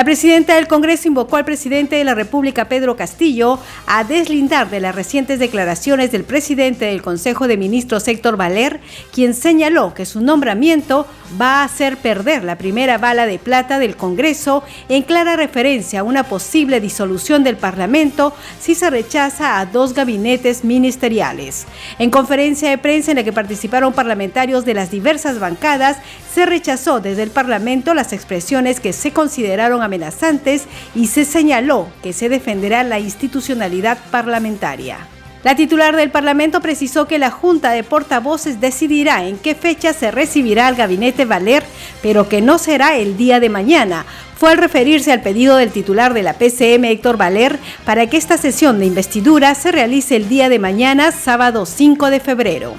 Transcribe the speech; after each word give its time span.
La 0.00 0.04
presidenta 0.04 0.54
del 0.54 0.66
Congreso 0.66 1.08
invocó 1.08 1.36
al 1.36 1.44
presidente 1.44 1.96
de 1.96 2.04
la 2.04 2.14
República, 2.14 2.70
Pedro 2.70 2.96
Castillo, 2.96 3.58
a 3.86 4.02
deslindar 4.02 4.70
de 4.70 4.80
las 4.80 4.94
recientes 4.94 5.38
declaraciones 5.38 6.10
del 6.10 6.24
presidente 6.24 6.86
del 6.86 7.02
Consejo 7.02 7.46
de 7.46 7.58
Ministros, 7.58 8.08
Héctor 8.08 8.38
Valer, 8.38 8.80
quien 9.12 9.34
señaló 9.34 9.92
que 9.92 10.06
su 10.06 10.22
nombramiento 10.22 11.06
va 11.38 11.60
a 11.60 11.64
hacer 11.64 11.98
perder 11.98 12.44
la 12.44 12.56
primera 12.56 12.96
bala 12.96 13.26
de 13.26 13.38
plata 13.38 13.78
del 13.78 13.94
Congreso 13.94 14.64
en 14.88 15.02
clara 15.02 15.36
referencia 15.36 16.00
a 16.00 16.02
una 16.02 16.24
posible 16.24 16.80
disolución 16.80 17.44
del 17.44 17.58
Parlamento 17.58 18.32
si 18.58 18.74
se 18.74 18.88
rechaza 18.88 19.60
a 19.60 19.66
dos 19.66 19.92
gabinetes 19.92 20.64
ministeriales. 20.64 21.66
En 21.98 22.10
conferencia 22.10 22.70
de 22.70 22.78
prensa 22.78 23.10
en 23.10 23.18
la 23.18 23.24
que 23.24 23.34
participaron 23.34 23.92
parlamentarios 23.92 24.64
de 24.64 24.72
las 24.72 24.90
diversas 24.90 25.38
bancadas, 25.38 25.98
se 26.34 26.46
rechazó 26.46 27.00
desde 27.00 27.24
el 27.24 27.30
Parlamento 27.30 27.92
las 27.92 28.12
expresiones 28.12 28.80
que 28.80 28.92
se 28.92 29.12
consideraron 29.12 29.82
amenazantes 29.90 30.66
y 30.94 31.08
se 31.08 31.24
señaló 31.24 31.88
que 32.00 32.12
se 32.12 32.28
defenderá 32.28 32.84
la 32.84 33.00
institucionalidad 33.00 33.98
parlamentaria. 34.12 34.98
La 35.42 35.56
titular 35.56 35.96
del 35.96 36.10
Parlamento 36.10 36.60
precisó 36.60 37.08
que 37.08 37.18
la 37.18 37.30
Junta 37.30 37.70
de 37.70 37.82
Portavoces 37.82 38.60
decidirá 38.60 39.24
en 39.24 39.38
qué 39.38 39.54
fecha 39.54 39.94
se 39.94 40.10
recibirá 40.10 40.66
al 40.66 40.76
gabinete 40.76 41.24
Valer, 41.24 41.64
pero 42.02 42.28
que 42.28 42.42
no 42.42 42.58
será 42.58 42.96
el 42.96 43.16
día 43.16 43.40
de 43.40 43.48
mañana. 43.48 44.04
Fue 44.36 44.50
al 44.50 44.58
referirse 44.58 45.12
al 45.12 45.22
pedido 45.22 45.56
del 45.56 45.70
titular 45.70 46.12
de 46.12 46.22
la 46.22 46.34
PCM, 46.34 46.84
Héctor 46.84 47.16
Valer, 47.16 47.58
para 47.86 48.06
que 48.06 48.18
esta 48.18 48.36
sesión 48.36 48.78
de 48.78 48.86
investidura 48.86 49.54
se 49.54 49.72
realice 49.72 50.14
el 50.14 50.28
día 50.28 50.50
de 50.50 50.58
mañana, 50.58 51.10
sábado 51.10 51.64
5 51.64 52.10
de 52.10 52.20
febrero. 52.20 52.74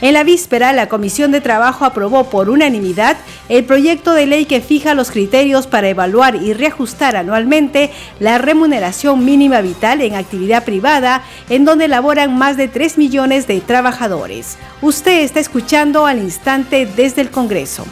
En 0.00 0.14
la 0.14 0.24
víspera, 0.24 0.72
la 0.72 0.88
Comisión 0.88 1.32
de 1.32 1.40
Trabajo 1.40 1.84
aprobó 1.84 2.24
por 2.24 2.50
unanimidad 2.50 3.16
el 3.48 3.64
proyecto 3.64 4.12
de 4.12 4.26
ley 4.26 4.44
que 4.44 4.60
fija 4.60 4.94
los 4.94 5.10
criterios 5.10 5.66
para 5.66 5.88
evaluar 5.88 6.36
y 6.36 6.52
reajustar 6.52 7.16
anualmente 7.16 7.90
la 8.20 8.38
remuneración 8.38 9.24
mínima 9.24 9.60
vital 9.60 10.00
en 10.00 10.14
actividad 10.14 10.64
privada, 10.64 11.22
en 11.48 11.64
donde 11.64 11.88
laboran 11.88 12.36
más 12.36 12.56
de 12.56 12.68
3 12.68 12.98
millones 12.98 13.46
de 13.46 13.60
trabajadores. 13.60 14.58
Usted 14.82 15.22
está 15.22 15.40
escuchando 15.40 16.06
al 16.06 16.18
instante 16.18 16.86
desde 16.86 17.22
el 17.22 17.30
Congreso. 17.30 17.84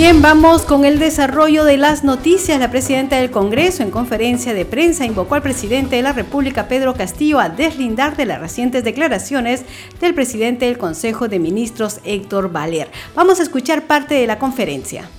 Bien, 0.00 0.22
vamos 0.22 0.62
con 0.62 0.84
el 0.84 1.00
desarrollo 1.00 1.64
de 1.64 1.76
las 1.76 2.04
noticias. 2.04 2.60
La 2.60 2.70
presidenta 2.70 3.16
del 3.16 3.32
Congreso 3.32 3.82
en 3.82 3.90
conferencia 3.90 4.54
de 4.54 4.64
prensa 4.64 5.04
invocó 5.04 5.34
al 5.34 5.42
presidente 5.42 5.96
de 5.96 6.02
la 6.02 6.12
República, 6.12 6.68
Pedro 6.68 6.94
Castillo, 6.94 7.40
a 7.40 7.48
deslindar 7.48 8.16
de 8.16 8.24
las 8.24 8.38
recientes 8.38 8.84
declaraciones 8.84 9.64
del 10.00 10.14
presidente 10.14 10.66
del 10.66 10.78
Consejo 10.78 11.26
de 11.26 11.40
Ministros, 11.40 11.98
Héctor 12.04 12.52
Valer. 12.52 12.88
Vamos 13.16 13.40
a 13.40 13.42
escuchar 13.42 13.88
parte 13.88 14.14
de 14.14 14.28
la 14.28 14.38
conferencia. 14.38 15.10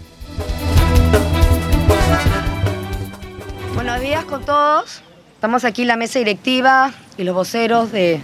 Buenos 3.76 4.00
días 4.00 4.24
con 4.24 4.46
todos. 4.46 5.02
Estamos 5.36 5.66
aquí 5.66 5.82
en 5.82 5.90
la 5.90 5.98
mesa 5.98 6.20
directiva 6.20 6.94
y 7.18 7.26
los 7.26 7.36
voceros 7.36 7.92
de 7.92 8.22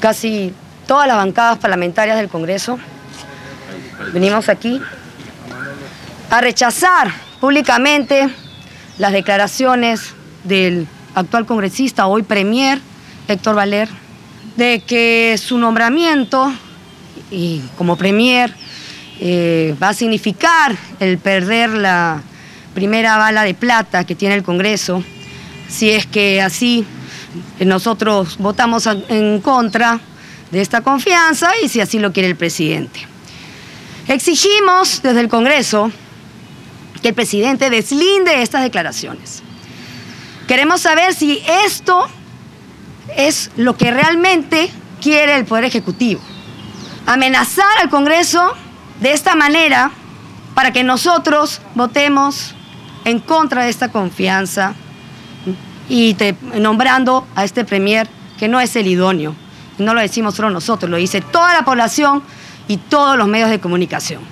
casi 0.00 0.54
todas 0.86 1.06
las 1.06 1.18
bancadas 1.18 1.58
parlamentarias 1.58 2.16
del 2.16 2.30
Congreso. 2.30 2.78
Venimos 4.14 4.48
aquí 4.48 4.80
a 6.30 6.40
rechazar 6.40 7.12
públicamente 7.40 8.28
las 8.98 9.12
declaraciones 9.12 10.14
del 10.44 10.86
actual 11.14 11.46
congresista, 11.46 12.06
hoy 12.06 12.22
premier, 12.22 12.80
Héctor 13.28 13.54
Valer, 13.54 13.88
de 14.56 14.80
que 14.80 15.38
su 15.38 15.58
nombramiento 15.58 16.52
y 17.30 17.60
como 17.76 17.96
premier 17.96 18.54
eh, 19.20 19.74
va 19.82 19.90
a 19.90 19.94
significar 19.94 20.76
el 21.00 21.18
perder 21.18 21.70
la 21.70 22.22
primera 22.74 23.16
bala 23.16 23.44
de 23.44 23.54
plata 23.54 24.04
que 24.04 24.14
tiene 24.14 24.34
el 24.34 24.42
Congreso, 24.42 25.02
si 25.68 25.90
es 25.90 26.06
que 26.06 26.42
así 26.42 26.84
nosotros 27.60 28.36
votamos 28.38 28.86
en 29.08 29.40
contra 29.40 30.00
de 30.50 30.60
esta 30.60 30.80
confianza 30.80 31.50
y 31.62 31.68
si 31.68 31.80
así 31.80 31.98
lo 31.98 32.12
quiere 32.12 32.28
el 32.28 32.36
presidente. 32.36 33.00
Exigimos 34.08 35.02
desde 35.02 35.20
el 35.20 35.28
Congreso 35.28 35.90
que 37.06 37.10
el 37.10 37.14
presidente 37.14 37.70
deslinde 37.70 38.42
estas 38.42 38.64
declaraciones. 38.64 39.40
Queremos 40.48 40.80
saber 40.80 41.14
si 41.14 41.40
esto 41.64 42.04
es 43.16 43.52
lo 43.56 43.76
que 43.76 43.92
realmente 43.92 44.68
quiere 45.00 45.36
el 45.36 45.44
Poder 45.44 45.62
Ejecutivo. 45.62 46.20
Amenazar 47.06 47.78
al 47.80 47.90
Congreso 47.90 48.52
de 49.00 49.12
esta 49.12 49.36
manera 49.36 49.92
para 50.56 50.72
que 50.72 50.82
nosotros 50.82 51.60
votemos 51.76 52.56
en 53.04 53.20
contra 53.20 53.62
de 53.62 53.70
esta 53.70 53.92
confianza 53.92 54.74
y 55.88 56.16
nombrando 56.54 57.24
a 57.36 57.44
este 57.44 57.64
premier 57.64 58.08
que 58.36 58.48
no 58.48 58.58
es 58.58 58.74
el 58.74 58.88
idóneo. 58.88 59.32
No 59.78 59.94
lo 59.94 60.00
decimos 60.00 60.34
solo 60.34 60.50
nosotros, 60.50 60.90
lo 60.90 60.96
dice 60.96 61.20
toda 61.20 61.54
la 61.54 61.64
población 61.64 62.24
y 62.66 62.78
todos 62.78 63.16
los 63.16 63.28
medios 63.28 63.50
de 63.50 63.60
comunicación. 63.60 64.22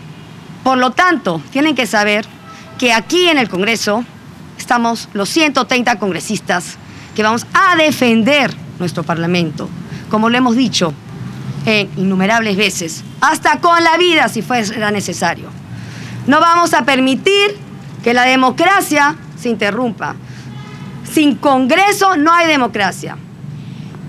Por 0.65 0.77
lo 0.79 0.91
tanto, 0.91 1.41
tienen 1.53 1.77
que 1.77 1.87
saber 1.87 2.27
que 2.79 2.93
aquí 2.93 3.29
en 3.29 3.39
el 3.39 3.49
Congreso 3.49 4.05
estamos 4.59 5.09
los 5.13 5.29
130 5.29 5.99
congresistas 5.99 6.77
que 7.15 7.23
vamos 7.23 7.47
a 7.55 7.77
defender 7.77 8.55
nuestro 8.79 9.03
Parlamento, 9.03 9.69
como 10.11 10.29
lo 10.29 10.37
hemos 10.37 10.57
dicho 10.57 10.93
en 11.67 11.89
innumerables 11.97 12.57
veces, 12.57 13.05
hasta 13.21 13.61
con 13.61 13.83
la 13.83 13.97
vida 13.97 14.29
si 14.29 14.43
fuera 14.43 14.91
necesario. 14.91 15.49
No 16.27 16.41
vamos 16.41 16.75
a 16.75 16.85
permitir 16.85 17.57
que 18.03 18.15
la 18.15 18.25
democracia 18.25 19.17
se 19.39 19.49
interrumpa. 19.49 20.15
Sin 21.11 21.37
Congreso 21.37 22.17
no 22.17 22.33
hay 22.33 22.47
democracia. 22.47 23.17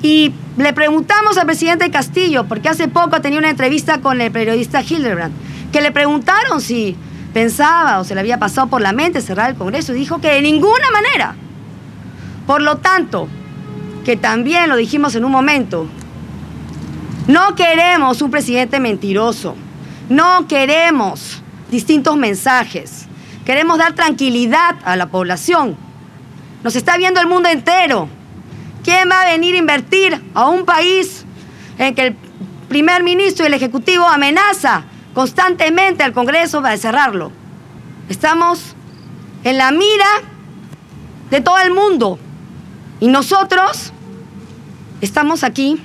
Y 0.01 0.33
le 0.57 0.73
preguntamos 0.73 1.37
al 1.37 1.45
presidente 1.45 1.89
Castillo, 1.91 2.45
porque 2.45 2.69
hace 2.69 2.87
poco 2.87 3.21
tenía 3.21 3.39
una 3.39 3.49
entrevista 3.49 3.99
con 3.99 4.19
el 4.21 4.31
periodista 4.31 4.81
Hildebrand, 4.81 5.33
que 5.71 5.81
le 5.81 5.91
preguntaron 5.91 6.61
si 6.61 6.95
pensaba 7.35 7.99
o 7.99 8.05
se 8.05 8.13
le 8.13 8.21
había 8.21 8.39
pasado 8.39 8.67
por 8.67 8.79
la 8.81 8.93
mente 8.93 9.19
cerrar 9.19 9.49
el 9.49 9.57
Congreso 9.57 9.93
y 9.93 9.99
dijo 9.99 10.21
que 10.21 10.29
de 10.29 10.41
ninguna 10.41 10.89
manera. 10.89 11.35
Por 12.47 12.61
lo 12.61 12.77
tanto, 12.77 13.27
que 14.05 14.15
también 14.15 14.69
lo 14.69 14.77
dijimos 14.77 15.15
en 15.15 15.25
un 15.25 15.33
momento, 15.33 15.85
no 17.27 17.53
queremos 17.55 18.21
un 18.21 18.31
presidente 18.31 18.79
mentiroso, 18.79 19.53
no 20.07 20.47
queremos 20.47 21.43
distintos 21.69 22.15
mensajes, 22.15 23.05
queremos 23.43 23.79
dar 23.79 23.91
tranquilidad 23.95 24.77
a 24.85 24.95
la 24.95 25.07
población. 25.07 25.75
Nos 26.63 26.77
está 26.77 26.95
viendo 26.95 27.19
el 27.19 27.27
mundo 27.27 27.49
entero. 27.49 28.07
¿Quién 28.81 29.09
va 29.11 29.23
a 29.23 29.31
venir 29.31 29.55
a 29.55 29.57
invertir 29.57 30.23
a 30.33 30.47
un 30.47 30.63
país 30.63 31.25
en 31.77 31.95
que 31.95 32.01
el 32.01 32.15
primer 32.69 33.03
ministro 33.03 33.43
y 33.43 33.47
el 33.47 33.55
ejecutivo 33.55 34.07
amenaza 34.07 34.85
constantemente 35.15 36.03
al 36.03 36.13
Congreso 36.13 36.61
para 36.61 36.77
cerrarlo. 36.77 37.31
Estamos 38.09 38.75
en 39.43 39.57
la 39.57 39.71
mira 39.71 40.05
de 41.31 41.41
todo 41.41 41.57
el 41.59 41.73
mundo 41.73 42.19
y 42.99 43.07
nosotros 43.07 43.93
estamos 45.01 45.43
aquí 45.43 45.81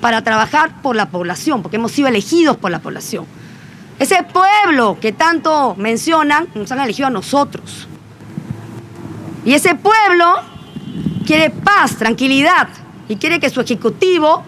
para 0.00 0.22
trabajar 0.22 0.82
por 0.82 0.96
la 0.96 1.10
población, 1.10 1.62
porque 1.62 1.76
hemos 1.76 1.92
sido 1.92 2.08
elegidos 2.08 2.56
por 2.56 2.70
la 2.70 2.80
población. 2.80 3.24
Ese 3.98 4.22
pueblo 4.24 4.98
que 5.00 5.12
tanto 5.12 5.74
mencionan, 5.76 6.48
nos 6.54 6.70
han 6.72 6.80
elegido 6.80 7.08
a 7.08 7.10
nosotros. 7.10 7.88
Y 9.44 9.54
ese 9.54 9.74
pueblo 9.76 10.34
quiere 11.24 11.50
paz, 11.50 11.96
tranquilidad 11.96 12.68
y 13.08 13.16
quiere 13.16 13.40
que 13.40 13.48
su 13.50 13.60
ejecutivo 13.60 14.44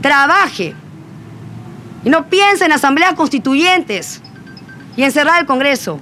trabaje 0.00 0.74
y 2.04 2.10
no 2.10 2.28
piensa 2.28 2.64
en 2.64 2.72
asambleas 2.72 3.14
constituyentes 3.14 4.22
y 4.96 5.02
en 5.02 5.12
cerrar 5.12 5.40
el 5.40 5.46
Congreso, 5.46 6.00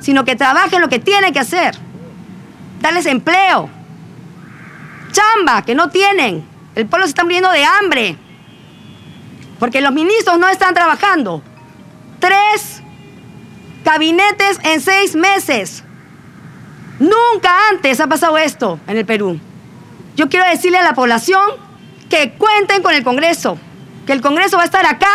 sino 0.00 0.24
que 0.24 0.36
trabaje 0.36 0.76
en 0.76 0.82
lo 0.82 0.88
que 0.88 0.98
tiene 0.98 1.32
que 1.32 1.40
hacer. 1.40 1.76
Darles 2.80 3.06
empleo. 3.06 3.68
Chamba, 5.12 5.62
que 5.62 5.74
no 5.74 5.90
tienen. 5.90 6.44
El 6.74 6.86
pueblo 6.86 7.06
se 7.06 7.10
está 7.10 7.24
muriendo 7.24 7.50
de 7.50 7.64
hambre. 7.64 8.16
Porque 9.58 9.80
los 9.80 9.92
ministros 9.92 10.38
no 10.38 10.48
están 10.48 10.74
trabajando. 10.74 11.42
Tres 12.18 12.82
gabinetes 13.84 14.58
en 14.64 14.80
seis 14.80 15.14
meses. 15.14 15.84
Nunca 16.98 17.68
antes 17.70 18.00
ha 18.00 18.06
pasado 18.06 18.38
esto 18.38 18.80
en 18.86 18.96
el 18.96 19.04
Perú. 19.06 19.38
Yo 20.16 20.28
quiero 20.28 20.46
decirle 20.46 20.78
a 20.78 20.84
la 20.84 20.94
población 20.94 21.42
que 22.08 22.32
cuenten 22.32 22.82
con 22.82 22.94
el 22.94 23.02
Congreso, 23.02 23.58
que 24.06 24.12
el 24.12 24.20
Congreso 24.20 24.56
va 24.56 24.62
a 24.62 24.66
estar 24.66 24.86
acá, 24.86 25.08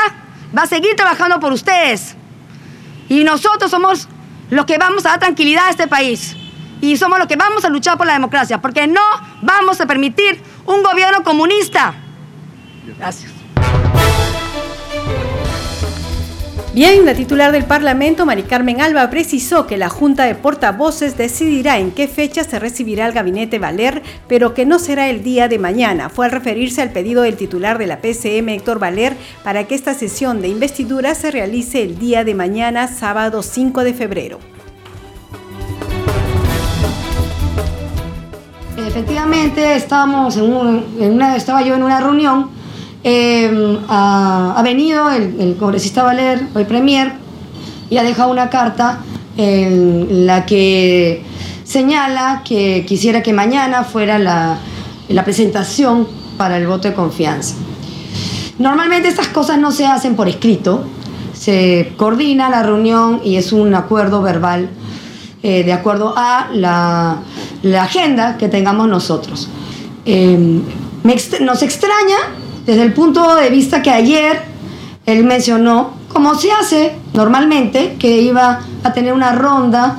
va 0.58 0.64
a 0.64 0.68
seguir 0.68 0.96
trabajando 0.96 1.40
por 1.40 1.52
ustedes. 1.52 2.16
Y 3.08 3.24
nosotros 3.24 3.72
somos 3.72 4.08
los 4.50 4.66
que 4.66 4.78
vamos 4.78 5.06
a 5.06 5.10
dar 5.10 5.20
tranquilidad 5.20 5.68
a 5.68 5.70
este 5.70 5.88
país. 5.88 6.36
Y 6.82 6.98
somos 6.98 7.20
los 7.20 7.28
que 7.28 7.36
vamos 7.36 7.66
a 7.66 7.70
luchar 7.70 7.98
por 7.98 8.08
la 8.08 8.14
democracia, 8.14 8.62
porque 8.62 8.88
no 8.88 9.02
vamos 9.42 9.82
a 9.82 9.86
permitir 9.86 10.42
un 10.66 10.82
gobierno 10.84 11.24
comunista. 11.24 11.94
Gracias. 12.98 13.39
Bien, 16.72 17.04
la 17.04 17.16
titular 17.16 17.52
del 17.52 17.66
Parlamento, 17.66 18.28
Mari 18.28 18.44
Carmen 18.44 18.80
Alba, 18.80 19.10
precisó 19.10 19.66
que 19.66 19.76
la 19.76 19.90
Junta 19.90 20.26
de 20.26 20.36
Portavoces 20.36 21.18
decidirá 21.18 21.80
en 21.80 21.90
qué 21.90 22.08
fecha 22.08 22.44
se 22.44 22.60
recibirá 22.60 23.08
el 23.08 23.12
gabinete 23.12 23.58
Valer, 23.58 24.04
pero 24.28 24.54
que 24.54 24.68
no 24.68 24.78
será 24.78 25.10
el 25.10 25.24
día 25.24 25.48
de 25.48 25.58
mañana. 25.58 26.10
Fue 26.10 26.28
al 26.28 26.32
referirse 26.32 26.84
al 26.84 26.92
pedido 26.92 27.24
del 27.24 27.38
titular 27.38 27.80
de 27.80 27.88
la 27.88 28.02
PCM, 28.02 28.50
Héctor 28.50 28.78
Valer, 28.78 29.16
para 29.44 29.64
que 29.64 29.74
esta 29.74 29.96
sesión 29.96 30.44
de 30.44 30.50
investidura 30.50 31.16
se 31.16 31.32
realice 31.32 31.82
el 31.82 31.98
día 31.98 32.24
de 32.24 32.36
mañana, 32.36 32.88
sábado 32.88 33.42
5 33.42 33.84
de 33.84 33.94
febrero. 33.96 34.40
Efectivamente, 38.78 39.76
estábamos 39.76 40.38
en, 40.38 40.54
una, 40.54 41.36
estaba 41.36 41.64
yo 41.64 41.74
en 41.74 41.82
una 41.82 42.00
reunión 42.00 42.59
Em, 43.04 43.78
ha, 43.88 44.60
venido 44.64 45.10
el, 45.10 45.56
congresista 45.58 46.04
Valer, 46.04 46.48
el 46.54 46.66
premier, 46.66 47.14
y 47.90 47.98
ha 47.98 48.04
dejado 48.04 48.32
una 48.32 48.50
carta 48.50 49.00
en 49.38 50.26
la 50.26 50.46
que 50.46 51.24
señala 51.64 52.42
que 52.44 52.86
quisiera 52.86 53.24
que 53.24 53.32
mañana 53.32 53.84
fuera 53.84 54.20
la, 54.20 54.58
la 55.08 55.24
presentación 55.24 56.08
para 56.38 56.58
el 56.58 56.68
voto 56.68 56.90
de 56.90 56.94
confianza. 56.94 57.56
Normalmente 58.58 59.08
estas 59.08 59.28
cosas 59.28 59.58
no 59.58 59.72
se 59.72 59.86
hacen 59.86 60.16
por 60.16 60.28
escrito, 60.28 60.84
se 61.34 61.94
coordina 61.96 62.50
la 62.50 62.64
reunión 62.64 63.22
y 63.24 63.38
es 63.38 63.54
un 63.54 63.74
acuerdo 63.76 64.22
verbal 64.22 64.70
eh, 65.42 65.64
de 65.64 65.72
acuerdo 65.72 66.14
a 66.18 66.50
la, 66.54 67.20
la, 67.64 67.84
agenda 67.84 68.38
que 68.38 68.50
tengamos 68.50 68.90
nosotros. 68.90 69.48
Em, 70.04 70.62
nos 71.40 71.64
extraña 71.64 72.18
desde 72.70 72.84
el 72.84 72.94
punto 72.94 73.36
de 73.36 73.50
vista 73.50 73.82
que 73.82 73.90
ayer 73.90 74.44
él 75.08 75.24
mencionó, 75.24 75.90
como 76.08 76.36
se 76.36 76.52
hace 76.52 76.92
normalmente, 77.16 77.96
que 77.98 78.22
iba 78.22 78.60
a 78.84 78.94
tener 78.94 79.12
una 79.12 79.32
ronda 79.32 79.98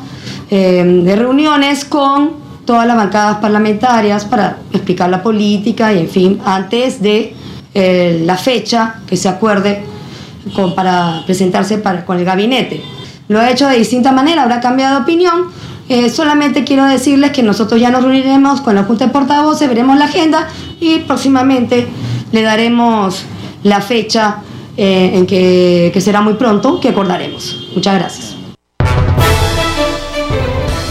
eh, 0.48 0.84
de 1.04 1.16
reuniones 1.16 1.84
con 1.84 2.34
todas 2.64 2.86
las 2.86 2.96
bancadas 2.96 3.38
parlamentarias 3.38 4.24
para 4.24 4.58
explicar 4.72 5.10
la 5.10 5.20
política 5.20 5.92
y, 5.92 5.98
en 5.98 6.08
fin, 6.08 6.40
antes 6.44 7.02
de 7.02 7.34
eh, 7.74 8.22
la 8.24 8.36
fecha 8.36 9.00
que 9.04 9.16
se 9.16 9.28
acuerde 9.28 9.82
para 10.76 11.24
presentarse 11.26 11.82
con 12.06 12.18
el 12.18 12.24
gabinete. 12.24 12.84
Lo 13.26 13.40
ha 13.40 13.50
hecho 13.50 13.66
de 13.66 13.78
distinta 13.78 14.12
manera, 14.12 14.44
habrá 14.44 14.60
cambiado 14.60 14.98
de 14.98 15.02
opinión. 15.02 15.46
Eh, 15.88 16.08
solamente 16.08 16.62
quiero 16.62 16.84
decirles 16.84 17.32
que 17.32 17.42
nosotros 17.42 17.80
ya 17.80 17.90
nos 17.90 18.04
reuniremos 18.04 18.60
con 18.60 18.76
la 18.76 18.84
Junta 18.84 19.06
de 19.06 19.10
Portavoces, 19.10 19.68
veremos 19.68 19.98
la 19.98 20.04
agenda 20.04 20.46
y 20.78 21.00
próximamente 21.00 21.88
le 22.32 22.42
daremos 22.42 23.24
la 23.62 23.80
fecha 23.80 24.42
eh, 24.76 25.10
en 25.14 25.26
que, 25.26 25.92
será 26.00 26.20
muy 26.20 26.34
pronto, 26.34 26.80
que 26.80 26.88
acordaremos. 26.88 27.70
Muchas 27.74 27.98
gracias. 27.98 28.36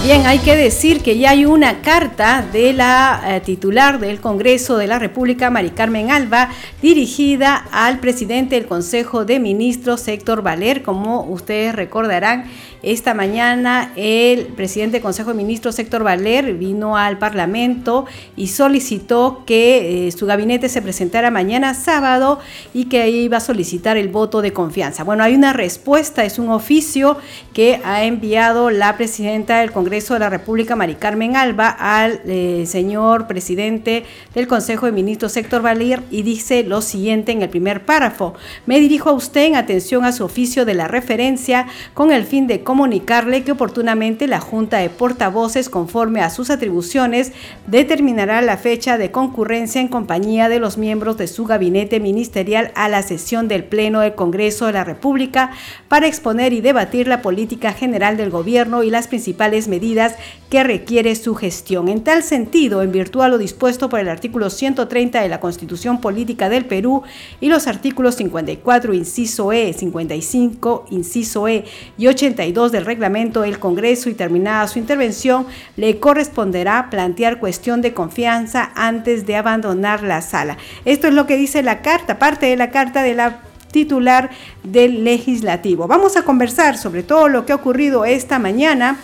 Bien, 0.04 0.26
hay 0.26 0.40
que 0.40 0.56
decir 0.56 1.02
que 1.02 1.20
ya 1.20 1.32
hay 1.32 1.46
una 1.46 1.82
carta 1.82 2.44
de 2.52 2.74
la 2.74 3.22
eh, 3.28 3.42
titular 3.42 4.00
del 4.00 4.20
Congreso 4.20 4.78
de 4.78 4.88
la 4.88 4.98
República, 4.98 5.52
Mari 5.52 5.70
Carmen 5.70 6.10
Alba, 6.10 6.50
dirigida 6.82 7.68
al 7.72 8.00
presidente 8.00 8.56
del 8.56 8.66
Consejo 8.66 9.26
de 9.26 9.40
Ministros, 9.40 10.08
Héctor 10.08 10.42
Valer. 10.42 10.82
Como 10.82 11.22
ustedes 11.26 11.76
recordarán, 11.76 12.46
esta 12.82 13.14
mañana 13.14 13.92
el 13.96 14.46
presidente 14.48 14.94
del 14.94 15.02
Consejo 15.02 15.32
de 15.32 15.36
Ministros, 15.36 15.78
Héctor 15.80 16.04
Valer, 16.04 16.54
vino 16.54 16.96
al 16.98 17.18
Parlamento 17.18 18.06
y 18.38 18.48
solicitó 18.48 19.44
que 19.46 20.08
eh, 20.08 20.12
su 20.12 20.26
gabinete 20.26 20.70
se 20.70 20.82
presentara 20.82 21.30
mañana 21.32 21.74
sábado 21.74 22.40
y 22.74 22.86
que 22.86 23.10
iba 23.10 23.38
a 23.38 23.42
solicitar 23.42 23.98
el 23.98 24.08
voto 24.08 24.42
de 24.42 24.54
confianza. 24.54 25.04
Bueno, 25.04 25.24
hay 25.24 25.36
una 25.36 25.52
respuesta, 25.52 26.24
es 26.24 26.40
un 26.40 26.50
oficio 26.50 27.18
que 27.54 27.82
ha 27.84 28.06
enviado 28.06 28.70
la 28.70 28.96
presidenta 28.96 29.60
del 29.60 29.72
Congreso 29.72 30.14
de 30.14 30.22
la 30.22 30.30
República, 30.30 30.76
Mari 30.76 30.96
Carmen 30.96 31.36
Alba, 31.36 31.70
al 31.70 32.22
eh, 32.26 32.64
señor 32.66 33.28
presidente 33.28 34.06
del 34.34 34.48
Consejo 34.48 34.86
de 34.86 34.92
Ministros, 34.94 35.36
Héctor 35.36 35.62
Valer, 35.62 36.02
y 36.12 36.22
dice 36.22 36.64
lo 36.64 36.82
siguiente 36.82 37.32
en 37.32 37.42
el 37.42 37.50
primer 37.50 37.86
párrafo. 37.86 38.36
Me 38.66 38.80
dirijo 38.80 39.10
a 39.10 39.14
usted 39.14 39.46
en 39.46 39.56
atención 39.56 40.06
a 40.06 40.12
su 40.12 40.24
oficio 40.24 40.66
de 40.66 40.74
la 40.74 40.88
referencia 40.88 41.68
con 41.94 42.12
el 42.12 42.26
fin 42.26 42.48
de 42.48 42.64
comunicarle 42.70 43.44
que 43.44 43.54
oportunamente 43.54 44.28
la 44.28 44.40
Junta 44.40 44.78
de 44.78 44.92
Portavoces, 44.92 45.70
conforme 45.70 46.22
a 46.22 46.30
sus 46.30 46.52
atribuciones, 46.52 47.32
determinará 47.66 48.44
la 48.44 48.58
fecha 48.58 49.00
de 49.00 49.10
concurrencia 49.10 49.82
en 49.82 49.88
compañía 49.88 50.50
de 50.50 50.60
los 50.60 50.78
miembros 50.78 51.18
de 51.18 51.26
su 51.26 51.46
gabinete 51.46 52.00
ministerial 52.00 52.72
a 52.76 52.88
la 52.88 53.02
sesión 53.02 53.48
del 53.48 53.64
Pleno 53.64 54.02
del 54.02 54.14
Congreso 54.14 54.68
de 54.68 54.74
la 54.74 54.84
República 54.84 55.50
para 55.88 56.06
exponer 56.06 56.54
y 56.54 56.62
debatir 56.62 57.08
la 57.08 57.24
política 57.24 57.74
general 57.74 58.18
del 58.18 58.30
gobierno 58.30 58.84
y 58.84 58.92
las 58.92 59.08
principales 59.08 59.68
medidas 59.68 60.14
que 60.52 60.64
requiere 60.64 61.16
su 61.16 61.34
gestión. 61.34 61.90
En 61.90 62.04
tal 62.04 62.22
sentido, 62.22 62.84
en 62.84 62.92
virtud 62.92 63.22
a 63.22 63.30
lo 63.30 63.40
dispuesto 63.40 63.90
por 63.90 64.00
el 64.00 64.10
artículo 64.10 64.52
130 64.52 65.22
de 65.22 65.30
la 65.30 65.40
Constitución 65.40 66.02
Política 66.02 66.50
del 66.50 66.66
Perú 66.66 67.02
y 67.42 67.50
los 67.50 67.66
artículos 67.66 68.14
54, 68.16 68.94
inciso 68.94 69.52
E, 69.52 69.74
55, 69.74 70.86
inciso 70.92 71.48
E 71.48 71.66
y 71.98 72.06
82, 72.08 72.59
del 72.68 72.86
reglamento 72.86 73.42
del 73.42 73.60
Congreso 73.60 74.10
y 74.10 74.14
terminada 74.14 74.68
su 74.68 74.80
intervención, 74.80 75.48
le 75.78 76.00
corresponderá 76.00 76.90
plantear 76.90 77.40
cuestión 77.40 77.82
de 77.82 77.94
confianza 77.94 78.72
antes 78.76 79.26
de 79.26 79.38
abandonar 79.38 80.04
la 80.04 80.22
sala. 80.22 80.58
Esto 80.84 81.08
es 81.08 81.14
lo 81.14 81.26
que 81.26 81.38
dice 81.38 81.64
la 81.64 81.82
carta, 81.82 82.20
parte 82.20 82.48
de 82.48 82.58
la 82.58 82.70
carta 82.70 83.02
de 83.02 83.16
la 83.16 83.40
titular 83.72 84.30
del 84.64 85.04
legislativo. 85.04 85.88
Vamos 85.88 86.18
a 86.18 86.24
conversar 86.24 86.78
sobre 86.78 87.04
todo 87.04 87.30
lo 87.30 87.46
que 87.46 87.54
ha 87.54 87.56
ocurrido 87.56 88.04
esta 88.04 88.40
mañana 88.40 88.98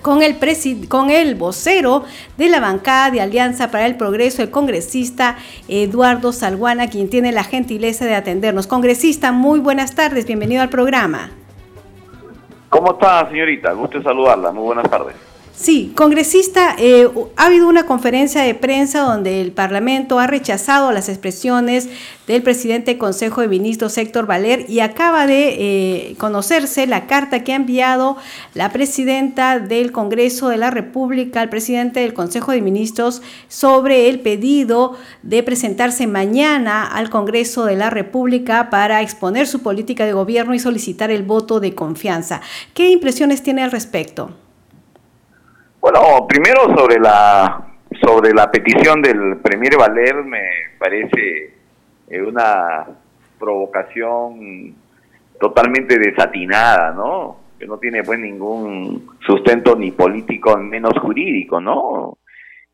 con 0.00 0.22
el, 0.22 0.36
con 0.88 1.10
el 1.10 1.34
vocero 1.34 2.04
de 2.36 2.48
la 2.48 2.60
bancada 2.60 3.10
de 3.10 3.20
Alianza 3.20 3.70
para 3.70 3.86
el 3.86 3.96
Progreso, 3.96 4.42
el 4.42 4.50
congresista 4.50 5.36
Eduardo 5.68 6.32
Salguana, 6.32 6.88
quien 6.88 7.08
tiene 7.08 7.32
la 7.32 7.44
gentileza 7.44 8.04
de 8.04 8.14
atendernos. 8.14 8.66
Congresista, 8.66 9.32
muy 9.32 9.60
buenas 9.60 9.94
tardes, 9.94 10.26
bienvenido 10.26 10.62
al 10.62 10.70
programa. 10.70 11.30
¿Cómo 12.72 12.92
está, 12.92 13.28
señorita? 13.28 13.74
Gusto 13.74 14.02
saludarla. 14.02 14.50
Muy 14.50 14.64
buenas 14.64 14.88
tardes. 14.88 15.31
Sí, 15.54 15.92
congresista, 15.94 16.74
eh, 16.78 17.06
ha 17.36 17.44
habido 17.44 17.68
una 17.68 17.84
conferencia 17.84 18.40
de 18.40 18.54
prensa 18.54 19.00
donde 19.00 19.42
el 19.42 19.52
Parlamento 19.52 20.18
ha 20.18 20.26
rechazado 20.26 20.90
las 20.92 21.10
expresiones 21.10 21.90
del 22.26 22.42
presidente 22.42 22.92
del 22.92 22.98
Consejo 22.98 23.42
de 23.42 23.48
Ministros, 23.48 23.98
Héctor 23.98 24.26
Valer, 24.26 24.64
y 24.70 24.80
acaba 24.80 25.26
de 25.26 25.48
eh, 25.58 26.14
conocerse 26.16 26.86
la 26.86 27.06
carta 27.06 27.44
que 27.44 27.52
ha 27.52 27.56
enviado 27.56 28.16
la 28.54 28.72
presidenta 28.72 29.58
del 29.58 29.92
Congreso 29.92 30.48
de 30.48 30.56
la 30.56 30.70
República 30.70 31.42
al 31.42 31.50
presidente 31.50 32.00
del 32.00 32.14
Consejo 32.14 32.52
de 32.52 32.62
Ministros 32.62 33.20
sobre 33.48 34.08
el 34.08 34.20
pedido 34.20 34.96
de 35.22 35.42
presentarse 35.42 36.06
mañana 36.06 36.86
al 36.86 37.10
Congreso 37.10 37.66
de 37.66 37.76
la 37.76 37.90
República 37.90 38.70
para 38.70 39.02
exponer 39.02 39.46
su 39.46 39.60
política 39.60 40.06
de 40.06 40.14
gobierno 40.14 40.54
y 40.54 40.58
solicitar 40.58 41.10
el 41.10 41.24
voto 41.24 41.60
de 41.60 41.74
confianza. 41.74 42.40
¿Qué 42.72 42.88
impresiones 42.88 43.42
tiene 43.42 43.62
al 43.62 43.70
respecto? 43.70 44.34
Bueno, 45.82 46.28
primero 46.28 46.60
sobre 46.76 47.00
la 47.00 47.66
sobre 48.00 48.32
la 48.32 48.48
petición 48.52 49.02
del 49.02 49.38
Premier 49.38 49.76
Valer 49.76 50.14
me 50.22 50.40
parece 50.78 51.54
eh, 52.08 52.22
una 52.22 52.86
provocación 53.36 54.76
totalmente 55.40 55.98
desatinada, 55.98 56.92
¿no? 56.92 57.36
Que 57.58 57.66
no 57.66 57.78
tiene 57.78 58.04
pues 58.04 58.20
ningún 58.20 59.08
sustento 59.26 59.74
ni 59.74 59.90
político, 59.90 60.56
menos 60.56 60.96
jurídico, 61.00 61.60
¿no? 61.60 62.16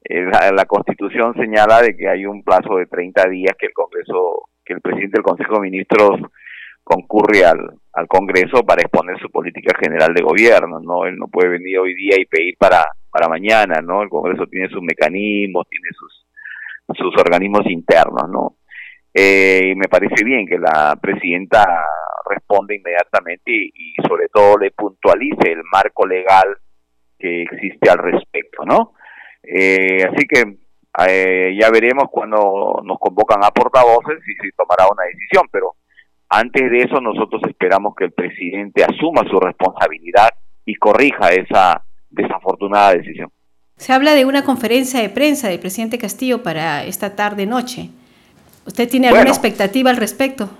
Eh, 0.04 0.26
la, 0.26 0.52
la, 0.52 0.66
Constitución 0.66 1.32
señala 1.32 1.80
de 1.80 1.96
que 1.96 2.10
hay 2.10 2.26
un 2.26 2.42
plazo 2.42 2.76
de 2.76 2.84
30 2.84 3.26
días 3.30 3.56
que 3.58 3.68
el 3.68 3.72
Congreso, 3.72 4.50
que 4.62 4.74
el 4.74 4.82
presidente 4.82 5.16
del 5.16 5.24
Consejo 5.24 5.54
de 5.54 5.60
Ministros 5.60 6.20
concurre 6.88 7.44
al, 7.44 7.58
al 7.92 8.08
Congreso 8.08 8.64
para 8.64 8.80
exponer 8.80 9.18
su 9.20 9.30
política 9.30 9.76
general 9.78 10.14
de 10.14 10.22
gobierno, 10.22 10.80
¿no? 10.80 11.04
Él 11.04 11.16
no 11.18 11.28
puede 11.28 11.50
venir 11.50 11.78
hoy 11.78 11.94
día 11.94 12.16
y 12.18 12.24
pedir 12.24 12.56
para, 12.56 12.84
para 13.10 13.28
mañana, 13.28 13.80
¿no? 13.82 14.02
El 14.02 14.08
Congreso 14.08 14.46
tiene 14.46 14.68
sus 14.70 14.82
mecanismos, 14.82 15.66
tiene 15.68 15.88
sus, 15.92 16.26
sus 16.96 17.14
organismos 17.20 17.66
internos, 17.66 18.28
¿no? 18.30 18.56
Eh, 19.12 19.74
me 19.76 19.88
parece 19.88 20.24
bien 20.24 20.46
que 20.46 20.58
la 20.58 20.96
presidenta 21.00 21.64
responda 22.28 22.74
inmediatamente 22.74 23.52
y, 23.52 23.94
sobre 24.06 24.28
todo 24.28 24.58
le 24.58 24.70
puntualice 24.70 25.52
el 25.52 25.62
marco 25.70 26.06
legal 26.06 26.56
que 27.18 27.42
existe 27.42 27.90
al 27.90 27.98
respecto, 27.98 28.64
¿no? 28.64 28.92
Eh, 29.42 30.04
así 30.04 30.26
que 30.26 30.58
eh, 31.06 31.56
ya 31.60 31.70
veremos 31.70 32.04
cuando 32.10 32.80
nos 32.82 32.98
convocan 32.98 33.44
a 33.44 33.50
portavoces 33.50 34.18
y 34.26 34.34
se 34.34 34.52
tomará 34.56 34.86
una 34.90 35.04
decisión, 35.04 35.46
pero 35.50 35.74
antes 36.28 36.70
de 36.70 36.78
eso 36.78 37.00
nosotros 37.00 37.42
esperamos 37.48 37.94
que 37.96 38.04
el 38.04 38.12
presidente 38.12 38.84
asuma 38.84 39.22
su 39.30 39.40
responsabilidad 39.40 40.30
y 40.64 40.74
corrija 40.74 41.30
esa 41.32 41.82
desafortunada 42.10 42.94
decisión. 42.94 43.30
Se 43.76 43.92
habla 43.92 44.14
de 44.14 44.24
una 44.24 44.44
conferencia 44.44 45.00
de 45.00 45.08
prensa 45.08 45.48
del 45.48 45.60
presidente 45.60 45.98
Castillo 45.98 46.42
para 46.42 46.84
esta 46.84 47.14
tarde-noche. 47.14 47.90
¿Usted 48.66 48.88
tiene 48.88 49.08
alguna 49.08 49.30
expectativa 49.30 49.90
al 49.90 49.96
respecto? 49.96 50.50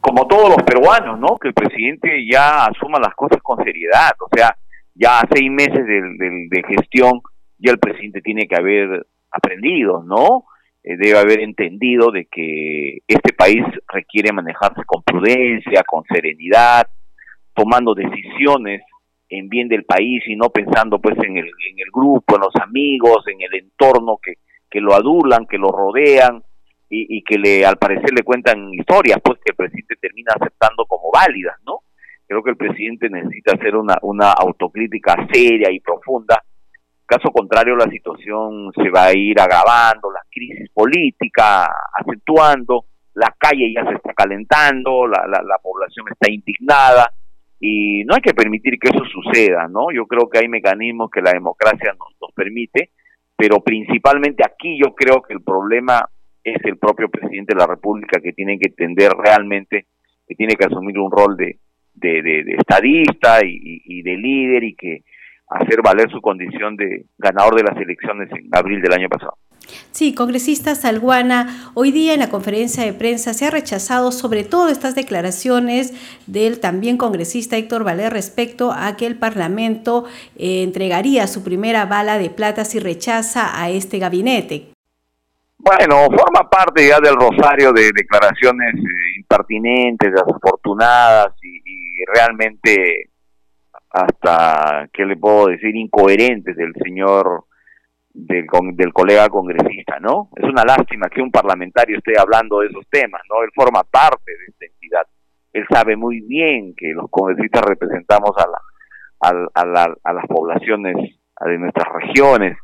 Como 0.00 0.26
todos 0.28 0.50
los 0.50 0.62
peruanos, 0.62 1.18
¿no? 1.18 1.36
Que 1.38 1.48
el 1.48 1.54
presidente 1.54 2.24
ya 2.30 2.66
asuma 2.66 3.00
las 3.00 3.14
cosas 3.14 3.40
con 3.42 3.62
seriedad. 3.64 4.12
O 4.20 4.28
sea, 4.32 4.56
ya 4.94 5.20
a 5.20 5.28
seis 5.32 5.50
meses 5.50 5.84
de, 5.86 6.62
gestión, 6.68 7.20
ya 7.58 7.72
el 7.72 7.78
presidente 7.78 8.20
tiene 8.20 8.46
que 8.46 8.56
haber 8.56 9.06
aprendido, 9.30 10.04
¿no? 10.04 10.44
Eh, 10.84 10.96
debe 10.96 11.18
haber 11.18 11.40
entendido 11.40 12.10
de 12.10 12.26
que 12.26 12.98
este 13.06 13.32
país 13.32 13.62
requiere 13.92 14.32
manejarse 14.32 14.82
con 14.86 15.02
prudencia, 15.02 15.82
con 15.84 16.04
serenidad, 16.04 16.86
tomando 17.54 17.94
decisiones 17.94 18.82
en 19.28 19.48
bien 19.48 19.68
del 19.68 19.84
país 19.84 20.22
y 20.26 20.36
no 20.36 20.50
pensando 20.50 21.00
pues 21.00 21.16
en 21.18 21.36
el, 21.36 21.46
en 21.46 21.78
el 21.78 21.90
grupo, 21.92 22.36
en 22.36 22.42
los 22.42 22.54
amigos, 22.62 23.24
en 23.26 23.42
el 23.42 23.54
entorno 23.60 24.18
que, 24.22 24.34
que 24.70 24.80
lo 24.80 24.94
adulan, 24.94 25.46
que 25.46 25.58
lo 25.58 25.68
rodean 25.68 26.42
y, 26.88 27.18
y, 27.18 27.22
que 27.22 27.38
le 27.38 27.66
al 27.66 27.76
parecer 27.76 28.12
le 28.14 28.22
cuentan 28.22 28.72
historias 28.72 29.18
pues 29.22 29.38
que 29.44 29.50
el 29.50 29.56
presidente 29.56 29.96
termina 30.00 30.32
aceptando 30.34 30.86
como 30.86 31.10
válidas, 31.12 31.56
¿no? 31.66 31.80
Creo 32.26 32.42
que 32.42 32.50
el 32.50 32.56
presidente 32.56 33.10
necesita 33.10 33.54
hacer 33.54 33.74
una, 33.74 33.98
una 34.02 34.32
autocrítica 34.32 35.16
seria 35.32 35.70
y 35.70 35.80
profunda. 35.80 36.42
Caso 37.08 37.30
contrario, 37.30 37.74
la 37.74 37.88
situación 37.88 38.70
se 38.74 38.90
va 38.90 39.06
a 39.06 39.14
ir 39.14 39.40
agravando, 39.40 40.12
la 40.12 40.20
crisis 40.30 40.70
política 40.72 41.66
acentuando, 41.98 42.84
la 43.14 43.34
calle 43.38 43.72
ya 43.74 43.82
se 43.88 43.96
está 43.96 44.12
calentando, 44.12 45.06
la, 45.06 45.26
la, 45.26 45.42
la 45.42 45.58
población 45.58 46.06
está 46.10 46.30
indignada, 46.30 47.10
y 47.60 48.04
no 48.04 48.14
hay 48.14 48.20
que 48.20 48.34
permitir 48.34 48.78
que 48.78 48.88
eso 48.88 49.04
suceda, 49.04 49.66
¿no? 49.68 49.90
Yo 49.92 50.06
creo 50.06 50.28
que 50.28 50.38
hay 50.38 50.48
mecanismos 50.48 51.10
que 51.10 51.20
la 51.20 51.32
democracia 51.32 51.94
nos, 51.98 52.32
permite, 52.32 52.90
pero 53.36 53.60
principalmente 53.60 54.44
aquí 54.46 54.78
yo 54.78 54.94
creo 54.94 55.22
que 55.22 55.34
el 55.34 55.42
problema 55.42 56.08
es 56.44 56.56
el 56.64 56.76
propio 56.76 57.08
presidente 57.08 57.54
de 57.54 57.60
la 57.60 57.66
República 57.66 58.20
que 58.20 58.32
tiene 58.32 58.58
que 58.58 58.68
entender 58.68 59.10
realmente 59.12 59.86
que 60.26 60.34
tiene 60.36 60.54
que 60.54 60.66
asumir 60.66 60.98
un 60.98 61.10
rol 61.10 61.36
de, 61.36 61.58
de, 61.94 62.22
de, 62.22 62.54
estadista 62.58 63.40
y, 63.42 64.02
de 64.02 64.16
líder 64.16 64.62
y 64.62 64.74
que 64.76 65.02
hacer 65.50 65.80
valer 65.82 66.10
su 66.10 66.20
condición 66.20 66.76
de 66.76 67.06
ganador 67.18 67.56
de 67.56 67.62
las 67.62 67.76
elecciones 67.76 68.28
en 68.32 68.48
abril 68.52 68.82
del 68.82 68.92
año 68.92 69.08
pasado. 69.08 69.36
Sí, 69.90 70.14
congresista 70.14 70.74
Salguana, 70.74 71.70
hoy 71.74 71.90
día 71.90 72.14
en 72.14 72.20
la 72.20 72.30
conferencia 72.30 72.84
de 72.84 72.92
prensa 72.94 73.34
se 73.34 73.46
ha 73.46 73.50
rechazado 73.50 74.12
sobre 74.12 74.44
todo 74.44 74.68
estas 74.68 74.94
declaraciones 74.94 75.92
del 76.26 76.60
también 76.60 76.96
congresista 76.96 77.56
Héctor 77.56 77.84
Valer 77.84 78.12
respecto 78.12 78.72
a 78.72 78.96
que 78.96 79.06
el 79.06 79.16
Parlamento 79.16 80.04
eh, 80.36 80.62
entregaría 80.62 81.26
su 81.26 81.44
primera 81.44 81.84
bala 81.84 82.18
de 82.18 82.30
plata 82.30 82.64
si 82.64 82.78
rechaza 82.78 83.60
a 83.60 83.68
este 83.68 83.98
gabinete. 83.98 84.68
Bueno, 85.58 86.06
forma 86.16 86.48
parte 86.48 86.88
ya 86.88 87.00
del 87.00 87.16
rosario 87.16 87.72
de 87.72 87.90
declaraciones 87.92 88.74
eh, 88.74 89.18
impertinentes, 89.18 90.12
desafortunadas 90.12 91.34
y, 91.42 91.56
y 91.58 92.04
realmente 92.14 93.10
hasta, 93.90 94.88
¿qué 94.92 95.04
le 95.04 95.16
puedo 95.16 95.46
decir?, 95.46 95.74
incoherentes 95.76 96.56
del 96.56 96.72
señor 96.82 97.44
del, 98.12 98.46
del 98.74 98.92
colega 98.92 99.28
congresista, 99.28 99.98
¿no? 100.00 100.30
Es 100.36 100.44
una 100.44 100.64
lástima 100.64 101.08
que 101.08 101.22
un 101.22 101.30
parlamentario 101.30 101.98
esté 101.98 102.18
hablando 102.18 102.60
de 102.60 102.68
esos 102.68 102.86
temas, 102.90 103.22
¿no? 103.30 103.42
Él 103.42 103.50
forma 103.54 103.82
parte 103.84 104.32
de 104.32 104.44
esta 104.48 104.66
entidad. 104.66 105.06
Él 105.52 105.64
sabe 105.70 105.96
muy 105.96 106.20
bien 106.20 106.74
que 106.76 106.88
los 106.92 107.08
congresistas 107.10 107.62
representamos 107.62 108.30
a, 108.36 108.46
la, 108.48 109.50
a, 109.54 109.66
la, 109.66 109.96
a 110.02 110.12
las 110.12 110.26
poblaciones 110.26 110.96
de 111.40 111.58
nuestras 111.58 111.88
regiones 111.92 112.58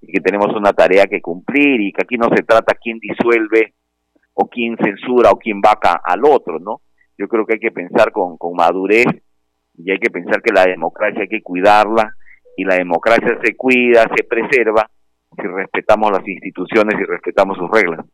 y 0.00 0.12
que 0.12 0.20
tenemos 0.20 0.54
una 0.54 0.72
tarea 0.72 1.06
que 1.06 1.20
cumplir 1.20 1.80
y 1.80 1.92
que 1.92 2.02
aquí 2.02 2.16
no 2.16 2.28
se 2.34 2.42
trata 2.42 2.74
quién 2.74 2.98
disuelve 2.98 3.74
o 4.34 4.48
quién 4.48 4.76
censura 4.76 5.30
o 5.30 5.38
quién 5.38 5.60
vaca 5.60 6.00
al 6.04 6.24
otro, 6.24 6.58
¿no? 6.58 6.82
Yo 7.16 7.28
creo 7.28 7.46
que 7.46 7.54
hay 7.54 7.60
que 7.60 7.70
pensar 7.70 8.12
con, 8.12 8.36
con 8.36 8.54
madurez 8.54 9.06
y 9.78 9.90
hay 9.90 9.98
que 9.98 10.10
pensar 10.10 10.42
que 10.42 10.52
la 10.52 10.64
democracia 10.64 11.22
hay 11.22 11.28
que 11.28 11.42
cuidarla 11.42 12.14
y 12.56 12.64
la 12.64 12.76
democracia 12.76 13.38
se 13.42 13.56
cuida, 13.56 14.06
se 14.16 14.24
preserva 14.24 14.88
si 15.36 15.42
respetamos 15.42 16.10
las 16.10 16.26
instituciones 16.26 16.98
y 16.98 17.04
respetamos 17.04 17.58
sus 17.58 17.70
reglas. 17.70 18.06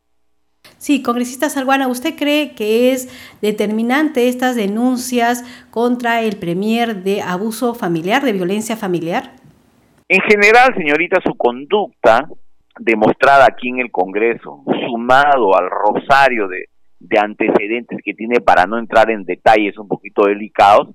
Sí, 0.78 1.02
congresista 1.02 1.48
Salguana, 1.48 1.88
¿usted 1.88 2.16
cree 2.16 2.54
que 2.54 2.92
es 2.92 3.08
determinante 3.40 4.28
estas 4.28 4.56
denuncias 4.56 5.44
contra 5.70 6.22
el 6.22 6.36
Premier 6.36 7.02
de 7.02 7.20
abuso 7.22 7.74
familiar, 7.74 8.22
de 8.22 8.32
violencia 8.32 8.76
familiar? 8.76 9.30
En 10.08 10.20
general, 10.22 10.74
señorita, 10.76 11.20
su 11.24 11.34
conducta 11.36 12.28
demostrada 12.78 13.46
aquí 13.46 13.68
en 13.68 13.78
el 13.78 13.90
Congreso, 13.90 14.64
sumado 14.88 15.56
al 15.56 15.68
rosario 15.70 16.48
de, 16.48 16.66
de 16.98 17.18
antecedentes 17.18 17.98
que 18.04 18.14
tiene 18.14 18.40
para 18.40 18.66
no 18.66 18.78
entrar 18.78 19.10
en 19.10 19.24
detalles 19.24 19.78
un 19.78 19.88
poquito 19.88 20.26
delicados, 20.26 20.88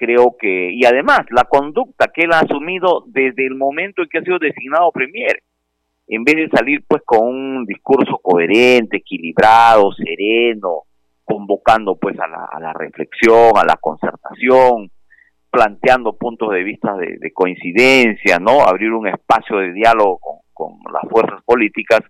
creo 0.00 0.34
que, 0.38 0.72
y 0.72 0.86
además 0.86 1.26
la 1.28 1.44
conducta 1.44 2.08
que 2.08 2.22
él 2.22 2.32
ha 2.32 2.40
asumido 2.40 3.04
desde 3.08 3.46
el 3.46 3.54
momento 3.54 4.00
en 4.00 4.08
que 4.08 4.18
ha 4.18 4.22
sido 4.22 4.38
designado 4.38 4.90
Premier, 4.92 5.42
en 6.08 6.24
vez 6.24 6.36
de 6.36 6.48
salir 6.48 6.82
pues 6.88 7.02
con 7.04 7.28
un 7.28 7.66
discurso 7.66 8.18
coherente, 8.22 8.96
equilibrado, 8.96 9.92
sereno, 9.92 10.84
convocando 11.22 11.96
pues 11.96 12.16
a 12.18 12.26
la, 12.26 12.72
reflexión, 12.72 13.52
a 13.56 13.64
la 13.64 13.76
concertación, 13.76 14.90
planteando 15.50 16.16
puntos 16.16 16.50
de 16.50 16.64
vista 16.64 16.96
de, 16.96 17.32
coincidencia, 17.34 18.38
¿no? 18.38 18.62
Abrir 18.62 18.92
un 18.92 19.06
espacio 19.06 19.58
de 19.58 19.74
diálogo 19.74 20.18
con, 20.18 20.80
con, 20.80 20.92
las 20.92 21.02
fuerzas 21.10 21.42
políticas, 21.44 22.00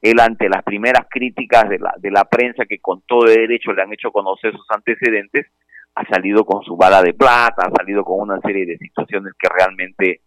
él 0.00 0.18
ante 0.20 0.48
las 0.48 0.62
primeras 0.62 1.06
críticas 1.10 1.68
de 1.68 1.78
la, 1.78 1.92
de 1.98 2.10
la 2.10 2.24
prensa 2.24 2.64
que 2.64 2.78
con 2.78 3.02
todo 3.02 3.26
derecho 3.26 3.72
le 3.72 3.82
han 3.82 3.92
hecho 3.92 4.10
conocer 4.10 4.52
sus 4.52 4.66
antecedentes, 4.70 5.46
ha 5.94 6.04
salido 6.08 6.44
con 6.44 6.62
su 6.62 6.76
bala 6.76 7.02
de 7.02 7.14
plata, 7.14 7.66
ha 7.66 7.76
salido 7.76 8.04
con 8.04 8.20
una 8.20 8.40
serie 8.40 8.66
de 8.66 8.78
situaciones 8.78 9.34
que 9.38 9.48
realmente 9.48 10.20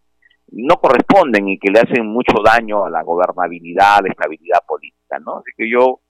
no 0.51 0.75
corresponden 0.75 1.47
y 1.47 1.57
que 1.57 1.71
le 1.71 1.79
hacen 1.79 2.05
mucho 2.05 2.35
daño 2.43 2.85
a 2.85 2.89
la 2.89 3.01
gobernabilidad, 3.01 3.97
a 3.97 4.01
la 4.01 4.09
estabilidad 4.09 4.59
política, 4.67 5.19
¿no? 5.19 5.37
Así 5.37 5.51
que 5.57 5.69
yo 5.69 6.01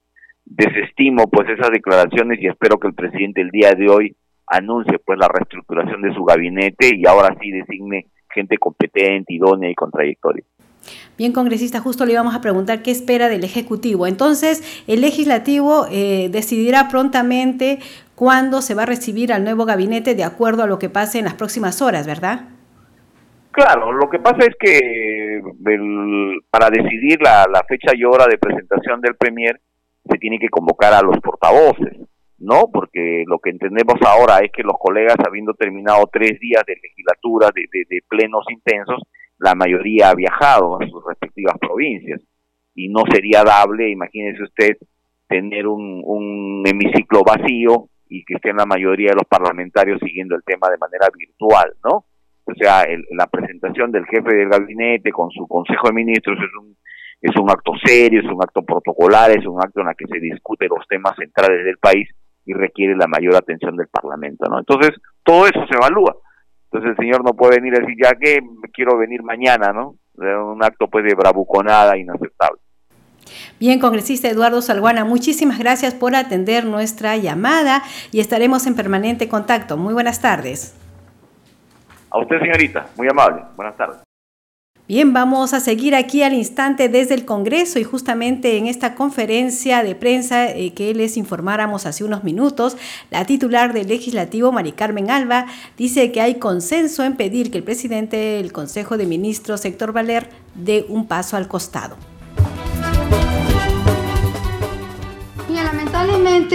desestimo 0.46 1.30
pues 1.30 1.50
esas 1.50 1.70
declaraciones 1.72 2.42
y 2.42 2.48
espero 2.48 2.78
que 2.78 2.88
el 2.88 2.94
presidente 2.94 3.42
el 3.42 3.52
día 3.52 3.74
de 3.74 3.90
hoy 3.90 4.16
anuncie 4.48 5.00
pues 5.00 5.18
la 5.18 5.30
reestructuración 5.30 6.02
de 6.02 6.14
su 6.14 6.24
gabinete 6.26 6.92
y 6.96 7.06
ahora 7.08 7.36
sí 7.40 7.52
designe 7.52 8.08
gente 8.34 8.58
competente, 8.58 9.34
idónea 9.34 9.70
y 9.70 9.76
con 9.76 9.92
trayectoria. 9.92 10.44
Bien, 11.18 11.32
congresista, 11.32 11.80
justo 11.80 12.06
le 12.06 12.14
íbamos 12.14 12.36
a 12.36 12.42
preguntar 12.42 12.82
qué 12.82 12.92
espera 12.92 13.30
del 13.30 13.44
Ejecutivo. 13.44 14.08
Entonces, 14.08 14.84
el 14.88 15.02
Legislativo 15.02 15.86
eh, 15.92 16.30
decidirá 16.32 16.90
prontamente 16.90 17.80
cuándo 18.16 18.62
se 18.62 18.76
va 18.76 18.84
a 18.84 18.88
recibir 18.88 19.34
al 19.34 19.44
nuevo 19.44 19.66
gabinete 19.66 20.16
de 20.16 20.24
acuerdo 20.24 20.64
a 20.64 20.68
lo 20.68 20.80
que 20.80 20.90
pase 20.90 21.20
en 21.20 21.26
las 21.26 21.34
próximas 21.34 21.82
horas, 21.82 22.08
¿verdad? 22.08 22.50
Claro, 23.52 23.92
lo 23.92 24.10
que 24.10 24.20
pasa 24.20 24.40
es 24.48 24.56
que 24.60 25.42
para 26.50 26.70
decidir 26.72 27.22
la, 27.22 27.64
fecha 27.68 27.92
y 27.94 28.04
hora 28.04 28.26
de 28.26 28.40
presentación 28.40 29.00
del 29.00 29.16
Premier 29.16 29.60
se 30.10 30.18
tiene 30.18 30.40
que 30.40 30.50
convocar 30.50 30.94
a 30.94 31.02
los 31.02 31.20
portavoces, 31.20 32.00
¿no? 32.40 32.70
Porque 32.74 33.24
lo 33.28 33.38
que 33.40 33.52
entendemos 33.52 33.96
ahora 34.06 34.40
es 34.40 34.52
que 34.52 34.64
los 34.64 34.76
colegas, 34.80 35.18
habiendo 35.26 35.54
terminado 35.54 36.10
tres 36.12 36.40
días 36.40 36.64
de 36.66 36.78
legislatura, 36.82 37.50
de, 37.54 37.68
de 37.72 38.02
plenos 38.10 38.44
intensos, 38.50 39.04
la 39.38 39.54
mayoría 39.54 40.10
ha 40.10 40.16
viajado 40.16 40.82
a 40.82 40.88
sus 40.88 41.04
respectivas 41.06 41.56
provincias 41.60 42.22
y 42.74 42.90
no 42.90 43.04
sería 43.12 43.44
dable, 43.44 43.90
imagínese 43.90 44.42
usted, 44.44 44.78
tener 45.28 45.68
un 45.68 46.64
hemiciclo 46.66 47.22
vacío 47.24 47.88
y 48.14 48.24
que 48.24 48.36
estén 48.36 48.58
la 48.58 48.66
mayoría 48.66 49.10
de 49.10 49.16
los 49.16 49.28
parlamentarios 49.28 50.00
siguiendo 50.00 50.36
el 50.36 50.44
tema 50.44 50.70
de 50.70 50.78
manera 50.78 51.08
virtual, 51.18 51.74
¿no? 51.84 52.06
O 52.46 52.54
sea, 52.56 52.86
la 53.12 53.26
presentación 53.26 53.92
del 53.92 54.06
jefe 54.06 54.36
del 54.36 54.50
gabinete 54.50 55.12
con 55.12 55.32
su 55.32 55.48
consejo 55.48 55.88
de 55.88 55.94
ministros 55.94 56.38
es 56.38 56.54
un, 56.62 56.78
es 57.22 57.36
un 57.36 57.50
acto 57.50 57.72
serio, 57.84 58.20
es 58.20 58.32
un 58.32 58.44
acto 58.44 58.62
protocolar, 58.62 59.32
es 59.32 59.46
un 59.48 59.60
acto 59.60 59.82
en 59.82 59.88
el 59.88 59.96
que 59.96 60.06
se 60.06 60.20
discuten 60.20 60.70
los 60.70 60.86
temas 60.88 61.16
centrales 61.18 61.66
del 61.66 61.78
país 61.80 62.08
y 62.46 62.54
requiere 62.54 62.96
la 62.96 63.08
mayor 63.08 63.36
atención 63.36 63.76
del 63.76 63.88
Parlamento, 63.88 64.46
¿no? 64.48 64.60
Entonces, 64.60 64.92
todo 65.24 65.48
eso 65.48 65.66
se 65.66 65.76
evalúa. 65.76 66.16
Entonces 66.66 66.92
el 66.92 66.98
señor 66.98 67.24
no 67.24 67.34
puede 67.34 67.62
venir 67.62 67.76
a 67.76 67.80
decir, 67.80 67.96
ya 68.04 68.14
que 68.14 68.40
quiero 68.74 68.98
venir 68.98 69.24
mañana, 69.24 69.72
¿no? 69.72 69.96
Un 70.16 70.64
acto 70.64 70.88
pues 70.88 71.04
de 71.06 71.16
bravuconada 71.16 71.98
inaceptable. 71.98 72.60
Bien, 73.60 73.80
congresista 73.80 74.28
Eduardo 74.28 74.62
Salguana, 74.62 75.06
muchísimas 75.06 75.60
gracias 75.60 75.94
por 75.94 76.16
atender 76.16 76.66
nuestra 76.66 77.18
llamada 77.18 77.84
y 78.12 78.20
estaremos 78.20 78.68
en 78.68 78.76
permanente 78.76 79.28
contacto. 79.28 79.78
Muy 79.78 79.94
buenas 79.94 80.22
tardes. 80.22 80.76
A 82.10 82.20
usted, 82.20 82.40
señorita, 82.40 82.88
muy 82.96 83.08
amable. 83.08 83.42
Buenas 83.56 83.76
tardes. 83.76 83.98
Bien, 84.86 85.14
vamos 85.14 85.54
a 85.54 85.62
seguir 85.62 85.96
aquí 85.96 86.24
al 86.24 86.34
instante 86.34 86.90
desde 86.90 87.14
el 87.14 87.24
Congreso 87.24 87.80
y 87.80 87.86
justamente 87.86 88.58
en 88.58 88.68
esta 88.68 88.96
conferencia 88.96 89.82
de 89.82 89.96
prensa 89.96 90.50
eh, 90.50 90.74
que 90.74 90.94
les 90.94 91.16
informáramos 91.16 91.86
hace 91.86 92.04
unos 92.04 92.26
minutos, 92.26 92.76
la 93.10 93.26
titular 93.26 93.72
del 93.72 93.88
legislativo, 93.88 94.52
Mari 94.52 94.74
Carmen 94.74 95.10
Alba, 95.10 95.46
dice 95.78 96.12
que 96.12 96.20
hay 96.20 96.36
consenso 96.36 97.06
en 97.06 97.16
pedir 97.16 97.50
que 97.50 97.60
el 97.60 97.64
presidente 97.64 98.18
del 98.18 98.52
Consejo 98.52 98.98
de 98.98 99.06
Ministros, 99.06 99.64
Héctor 99.64 99.94
Valer, 99.94 100.28
dé 100.54 100.86
un 100.90 101.08
paso 101.08 101.38
al 101.38 101.48
costado. 101.48 101.96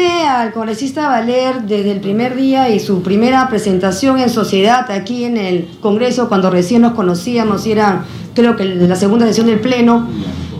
Al 0.06 0.52
congresista 0.52 1.08
Valer 1.08 1.62
desde 1.62 1.92
el 1.92 2.00
primer 2.00 2.36
día 2.36 2.68
y 2.68 2.80
su 2.80 3.02
primera 3.02 3.48
presentación 3.48 4.18
en 4.20 4.30
sociedad 4.30 4.90
aquí 4.90 5.24
en 5.24 5.36
el 5.36 5.68
Congreso, 5.80 6.28
cuando 6.28 6.50
recién 6.50 6.82
nos 6.82 6.92
conocíamos 6.92 7.66
y 7.66 7.72
era 7.72 8.04
creo 8.34 8.54
que 8.54 8.64
la 8.64 8.94
segunda 8.94 9.26
sesión 9.26 9.48
del 9.48 9.58
Pleno, 9.58 10.06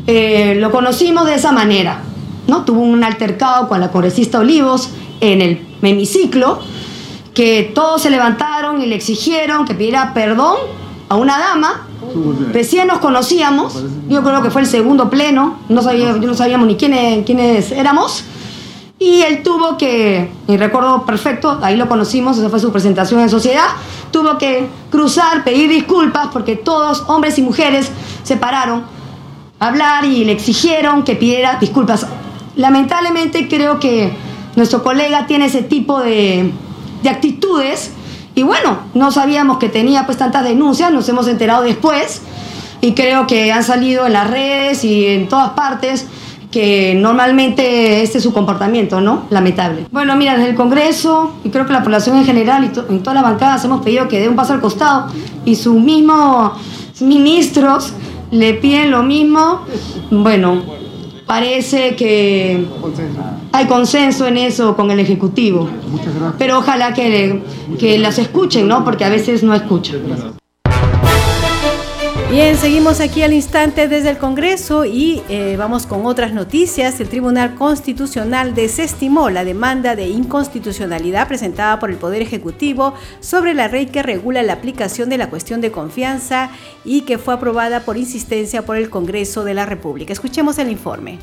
eh, 0.07 0.57
lo 0.59 0.73
conocimos 0.73 1.27
de 1.27 1.37
esa 1.37 1.53
manera. 1.53 2.01
¿no? 2.49 2.65
Tuvo 2.65 2.81
un 2.81 3.05
altercado 3.05 3.69
con 3.69 3.81
la 3.81 3.93
congresista 3.93 4.41
Olivos 4.41 4.91
en 5.21 5.43
el 5.43 5.67
hemiciclo, 5.81 6.61
que 7.35 7.71
todos 7.75 8.03
se 8.03 8.11
levantaron 8.11 8.83
y 8.83 8.87
le 8.87 8.97
exigieron 8.97 9.65
que 9.65 9.75
pidiera 9.75 10.13
perdón 10.13 10.57
a 11.09 11.15
una 11.15 11.39
dama. 11.39 11.87
Recién 12.53 12.89
nos 12.89 12.99
conocíamos, 12.99 13.85
yo 14.09 14.25
creo 14.25 14.43
que 14.43 14.51
fue 14.51 14.63
el 14.63 14.67
segundo 14.67 15.09
pleno, 15.11 15.59
no, 15.69 15.83
sabía, 15.83 16.15
no 16.15 16.35
sabíamos 16.35 16.67
ni 16.67 16.77
quiénes, 16.77 17.25
quiénes 17.25 17.71
éramos. 17.71 18.25
Y 19.01 19.23
él 19.23 19.45
tuvo 19.45 19.79
que, 19.79 20.29
y 20.49 20.57
recuerdo 20.57 21.05
perfecto, 21.07 21.61
ahí 21.63 21.77
lo 21.77 21.89
conocimos, 21.89 22.37
esa 22.37 22.51
fue 22.51 22.59
su 22.59 22.73
presentación 22.73 23.21
en 23.21 23.31
sociedad, 23.31 23.69
tuvo 24.11 24.39
que 24.39 24.67
cruzar, 24.91 25.45
pedir 25.45 25.71
disculpas 25.71 26.29
porque 26.33 26.57
todos, 26.57 27.05
hombres 27.07 27.39
y 27.39 27.43
mujeres, 27.43 27.93
se 28.25 28.37
pararon 28.37 28.83
a 29.61 29.69
hablar 29.69 30.05
y 30.05 30.25
le 30.25 30.33
exigieron 30.33 31.05
que 31.05 31.15
pidiera 31.15 31.59
disculpas. 31.61 32.07
Lamentablemente 32.57 33.47
creo 33.47 33.79
que 33.79 34.13
nuestro 34.57 34.83
colega 34.83 35.29
tiene 35.29 35.47
ese 35.47 35.63
tipo 35.63 36.01
de, 36.01 36.53
de 37.05 37.09
actitudes 37.09 37.93
y 38.35 38.43
bueno, 38.43 38.79
no 38.95 39.13
sabíamos 39.13 39.59
que 39.59 39.69
tenía 39.69 40.07
pues 40.07 40.19
tantas 40.19 40.43
denuncias, 40.43 40.93
nos 40.93 41.09
hemos 41.09 41.29
enterado 41.29 41.63
después 41.63 42.23
y 42.81 42.95
creo 42.95 43.29
que 43.29 43.53
han 43.53 43.63
salido 43.63 44.07
en 44.07 44.13
las 44.13 44.29
redes 44.29 44.83
y 44.83 45.07
en 45.07 45.29
todas 45.29 45.51
partes 45.51 46.07
que 46.51 46.95
normalmente 46.95 48.03
este 48.03 48.19
es 48.19 48.25
su 48.25 48.33
comportamiento, 48.33 49.01
¿no? 49.01 49.25
Lamentable. 49.31 49.87
Bueno, 49.91 50.17
mira, 50.17 50.37
desde 50.37 50.51
el 50.51 50.57
Congreso 50.57 51.35
y 51.45 51.51
creo 51.51 51.67
que 51.67 51.73
la 51.73 51.83
población 51.83 52.17
en 52.17 52.25
general 52.25 52.65
y 52.65 52.93
en 52.93 53.03
todas 53.03 53.15
las 53.15 53.23
bancadas 53.23 53.65
hemos 53.65 53.83
pedido 53.85 54.09
que 54.09 54.21
dé 54.21 54.29
un 54.29 54.37
paso 54.37 54.55
al 54.55 54.61
costado 54.61 55.13
y 55.45 55.57
sus 55.57 55.75
mismos 55.75 56.53
ministros 57.01 57.93
le 58.31 58.55
piden 58.55 58.91
lo 58.91 59.03
mismo. 59.03 59.61
Bueno, 60.11 60.63
parece 61.27 61.97
que 61.97 62.67
hay 63.53 63.67
consenso 63.67 64.27
en 64.27 64.39
eso 64.39 64.75
con 64.75 64.91
el 64.91 65.01
Ejecutivo. 65.01 65.69
Pero 66.39 66.59
ojalá 66.59 66.95
que, 66.95 67.43
que 67.79 67.99
las 67.99 68.19
escuchen, 68.19 68.67
¿no? 68.67 68.85
Porque 68.85 69.05
a 69.05 69.11
veces 69.11 69.43
no 69.43 69.55
escuchan. 69.55 70.01
Bien, 72.31 72.59
seguimos 72.59 73.01
aquí 73.01 73.23
al 73.23 73.33
instante 73.33 73.89
desde 73.89 74.11
el 74.11 74.19
Congreso 74.19 74.85
y 74.85 75.23
eh, 75.31 75.57
vamos 75.57 75.87
con 75.87 76.05
otras 76.05 76.35
noticias. 76.35 77.01
El 77.01 77.09
Tribunal 77.09 77.55
Constitucional 77.55 78.55
desestimó 78.55 79.31
la 79.31 79.45
demanda 79.45 79.97
de 79.97 80.09
inconstitucionalidad 80.09 81.27
presentada 81.27 81.79
por 81.79 81.89
el 81.89 81.97
Poder 81.97 82.21
Ejecutivo 82.21 82.93
sobre 83.21 83.55
la 83.55 83.69
ley 83.69 83.87
que 83.87 84.03
regula 84.03 84.43
la 84.43 84.53
aplicación 84.53 85.09
de 85.09 85.17
la 85.17 85.31
cuestión 85.31 85.63
de 85.63 85.73
confianza 85.73 86.51
y 86.85 87.01
que 87.03 87.17
fue 87.17 87.33
aprobada 87.33 87.81
por 87.81 87.97
insistencia 87.97 88.61
por 88.61 88.77
el 88.77 88.91
Congreso 88.91 89.43
de 89.43 89.55
la 89.55 89.65
República. 89.65 90.13
Escuchemos 90.13 90.59
el 90.59 90.71
informe. 90.71 91.19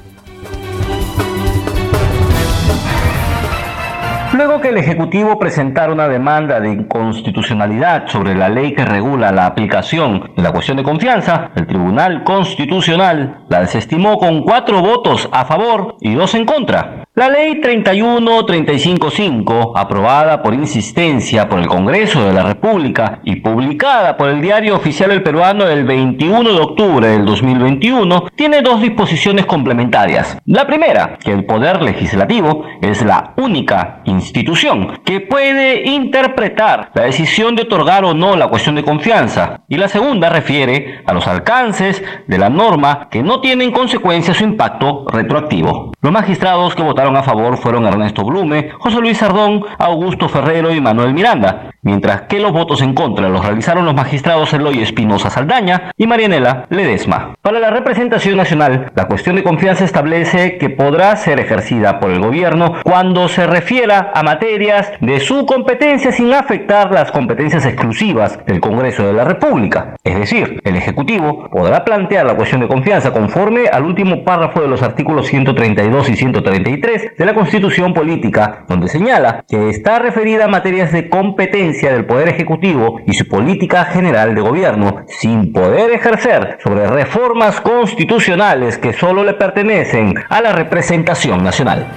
Luego 4.36 4.60
que 4.60 4.68
el 4.68 4.78
Ejecutivo 4.78 5.40
presentara 5.40 5.94
una 5.94 6.10
demanda 6.10 6.60
de 6.60 6.70
inconstitucionalidad 6.70 8.08
sobre 8.08 8.36
la 8.36 8.50
ley 8.50 8.74
que 8.74 8.84
regula 8.84 9.32
la 9.32 9.46
aplicación 9.46 10.34
de 10.36 10.44
la 10.44 10.52
cuestión 10.52 10.76
de 10.76 10.84
confianza, 10.84 11.52
el 11.56 11.66
Tribunal 11.66 12.26
Constitucional 12.26 13.46
la 13.48 13.62
desestimó 13.62 14.18
con 14.18 14.44
cuatro 14.44 14.82
votos 14.82 15.30
a 15.32 15.46
favor 15.46 15.96
y 16.02 16.16
dos 16.16 16.36
en 16.36 16.44
contra. 16.44 17.05
La 17.18 17.30
ley 17.30 17.62
31355, 17.62 19.78
aprobada 19.78 20.44
por 20.44 20.54
insistencia 20.54 21.48
por 21.48 21.60
el 21.60 21.68
Congreso 21.68 22.26
de 22.26 22.34
la 22.34 22.44
República 22.44 23.22
y 23.24 23.38
publicada 23.38 24.18
por 24.18 24.28
el 24.28 24.42
Diario 24.42 24.76
Oficial 24.76 25.12
El 25.12 25.24
Peruano 25.24 25.66
el 25.66 25.86
21 25.86 26.52
de 26.52 26.60
octubre 26.60 27.08
del 27.08 27.24
2021, 27.24 28.26
tiene 28.36 28.62
dos 28.62 28.82
disposiciones 28.82 29.46
complementarias. 29.46 30.38
La 30.44 30.68
primera, 30.68 31.18
que 31.18 31.32
el 31.32 31.46
Poder 31.46 31.82
Legislativo 31.82 32.66
es 32.82 33.02
la 33.02 33.34
única 33.38 34.02
institución 34.04 35.00
que 35.06 35.22
puede 35.22 35.88
interpretar 35.88 36.92
la 36.94 37.04
decisión 37.04 37.56
de 37.56 37.62
otorgar 37.62 38.04
o 38.04 38.14
no 38.14 38.36
la 38.36 38.50
cuestión 38.50 38.76
de 38.76 38.84
confianza. 38.84 39.62
Y 39.70 39.78
la 39.78 39.88
segunda 39.88 40.28
refiere 40.28 41.00
a 41.06 41.14
los 41.14 41.28
alcances 41.28 42.04
de 42.28 42.38
la 42.38 42.50
norma 42.50 43.08
que 43.10 43.24
no 43.24 43.40
tienen 43.40 43.72
consecuencias 43.72 44.42
o 44.42 44.44
impacto 44.44 45.06
retroactivo. 45.08 45.94
Los 46.02 46.12
magistrados 46.12 46.76
que 46.76 46.84
votaron 46.84 47.05
a 47.14 47.24
favor 47.24 47.58
fueron 47.58 47.86
Ernesto 47.86 48.24
Blume, 48.24 48.72
José 48.80 49.00
Luis 49.00 49.18
Sardón, 49.18 49.64
Augusto 49.78 50.28
Ferrero 50.28 50.74
y 50.74 50.82
Manuel 50.82 51.14
Miranda, 51.14 51.75
mientras 51.86 52.24
que 52.24 52.40
los 52.40 52.52
votos 52.52 52.82
en 52.82 52.94
contra 52.94 53.30
los 53.30 53.46
realizaron 53.46 53.86
los 53.86 53.94
magistrados 53.94 54.54
Eloy 54.54 54.82
Espinosa 54.82 55.30
Saldaña 55.30 55.92
y 55.96 56.08
Marianela 56.08 56.66
Ledesma. 56.70 57.36
Para 57.42 57.60
la 57.60 57.70
representación 57.70 58.36
nacional, 58.38 58.92
la 58.96 59.06
cuestión 59.06 59.36
de 59.36 59.44
confianza 59.44 59.86
establece 59.86 60.58
que 60.58 60.70
podrá 60.70 61.16
ser 61.16 61.40
ejercida 61.40 62.00
por 62.00 62.10
el 62.10 62.20
gobierno 62.20 62.74
cuando 62.84 63.30
se 63.30 63.46
refiera 63.46 64.12
a 64.14 64.24
materias 64.24 64.92
de 65.00 65.20
su 65.20 65.46
competencia 65.46 66.12
sin 66.12 66.34
afectar 66.34 66.92
las 66.92 67.12
competencias 67.12 67.66
exclusivas 67.66 68.40
del 68.48 68.60
Congreso 68.60 69.06
de 69.06 69.14
la 69.14 69.24
República. 69.24 69.96
Es 70.04 70.16
decir, 70.18 70.60
el 70.64 70.76
Ejecutivo 70.76 71.48
podrá 71.52 71.86
plantear 71.86 72.26
la 72.26 72.36
cuestión 72.36 72.62
de 72.62 72.68
confianza 72.68 73.14
conforme 73.14 73.68
al 73.68 73.86
último 73.86 74.24
párrafo 74.24 74.60
de 74.60 74.68
los 74.68 74.82
artículos 74.82 75.28
132 75.28 76.10
y 76.10 76.16
133 76.16 77.12
de 77.18 77.26
la 77.26 77.36
Constitución 77.36 77.94
Política, 77.94 78.66
donde 78.68 78.88
señala 78.88 79.46
que 79.48 79.70
está 79.70 80.00
referida 80.00 80.46
a 80.46 80.48
materias 80.48 80.92
de 80.92 81.10
competencia 81.10 81.75
del 81.82 82.06
Poder 82.06 82.30
Ejecutivo 82.30 83.00
y 83.06 83.14
su 83.14 83.28
política 83.28 83.86
general 83.86 84.34
de 84.34 84.42
gobierno, 84.42 85.06
sin 85.08 85.52
poder 85.52 85.92
ejercer 85.92 86.58
sobre 86.64 86.88
reformas 86.88 87.62
constitucionales 87.62 88.78
que 88.78 88.94
solo 88.94 89.24
le 89.24 89.34
pertenecen 89.34 90.14
a 90.30 90.42
la 90.42 90.54
representación 90.54 91.44
nacional. 91.44 91.88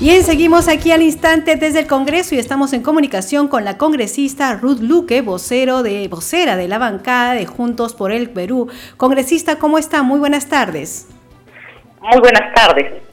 Bien, 0.00 0.24
seguimos 0.24 0.66
aquí 0.68 0.92
al 0.92 1.02
instante 1.02 1.56
desde 1.56 1.80
el 1.80 1.86
Congreso 1.86 2.34
y 2.34 2.38
estamos 2.38 2.72
en 2.72 2.82
comunicación 2.82 3.48
con 3.48 3.66
la 3.66 3.76
congresista 3.76 4.54
Ruth 4.54 4.80
Luque, 4.80 5.20
vocero 5.20 5.82
de, 5.82 6.08
vocera 6.08 6.56
de 6.56 6.68
la 6.68 6.78
bancada 6.78 7.34
de 7.34 7.44
Juntos 7.44 7.94
por 7.94 8.10
el 8.10 8.30
Perú. 8.30 8.68
Congresista, 8.96 9.56
¿cómo 9.56 9.76
está? 9.76 10.02
Muy 10.02 10.18
buenas 10.18 10.48
tardes. 10.48 11.06
Muy 12.00 12.18
buenas 12.18 12.54
tardes. 12.54 13.09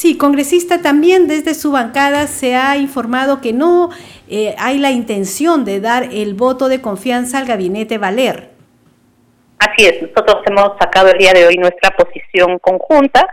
Sí, 0.00 0.16
congresista, 0.16 0.80
también 0.80 1.28
desde 1.28 1.52
su 1.52 1.72
bancada 1.72 2.26
se 2.26 2.56
ha 2.56 2.78
informado 2.78 3.42
que 3.42 3.52
no 3.52 3.90
eh, 4.30 4.54
hay 4.56 4.78
la 4.78 4.92
intención 4.92 5.66
de 5.66 5.78
dar 5.78 6.04
el 6.04 6.32
voto 6.32 6.70
de 6.70 6.80
confianza 6.80 7.36
al 7.36 7.44
gabinete 7.44 7.98
Valer. 7.98 8.48
Así 9.58 9.84
es, 9.84 10.00
nosotros 10.00 10.38
hemos 10.46 10.70
sacado 10.78 11.10
el 11.10 11.18
día 11.18 11.34
de 11.34 11.46
hoy 11.46 11.58
nuestra 11.58 11.90
posición 11.90 12.58
conjunta, 12.60 13.28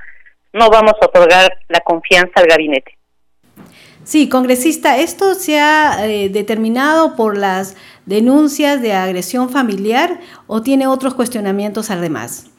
no 0.51 0.69
vamos 0.69 0.91
a 1.01 1.05
otorgar 1.05 1.57
la 1.69 1.79
confianza 1.79 2.33
al 2.35 2.47
gabinete. 2.47 2.97
Sí, 4.03 4.27
congresista, 4.27 4.97
¿esto 4.97 5.35
se 5.35 5.61
ha 5.61 6.05
eh, 6.05 6.27
determinado 6.27 7.15
por 7.15 7.37
las 7.37 7.77
denuncias 8.05 8.81
de 8.81 8.91
agresión 8.91 9.49
familiar 9.49 10.19
o 10.47 10.61
tiene 10.61 10.85
otros 10.85 11.13
cuestionamientos 11.13 11.91
además? 11.91 12.51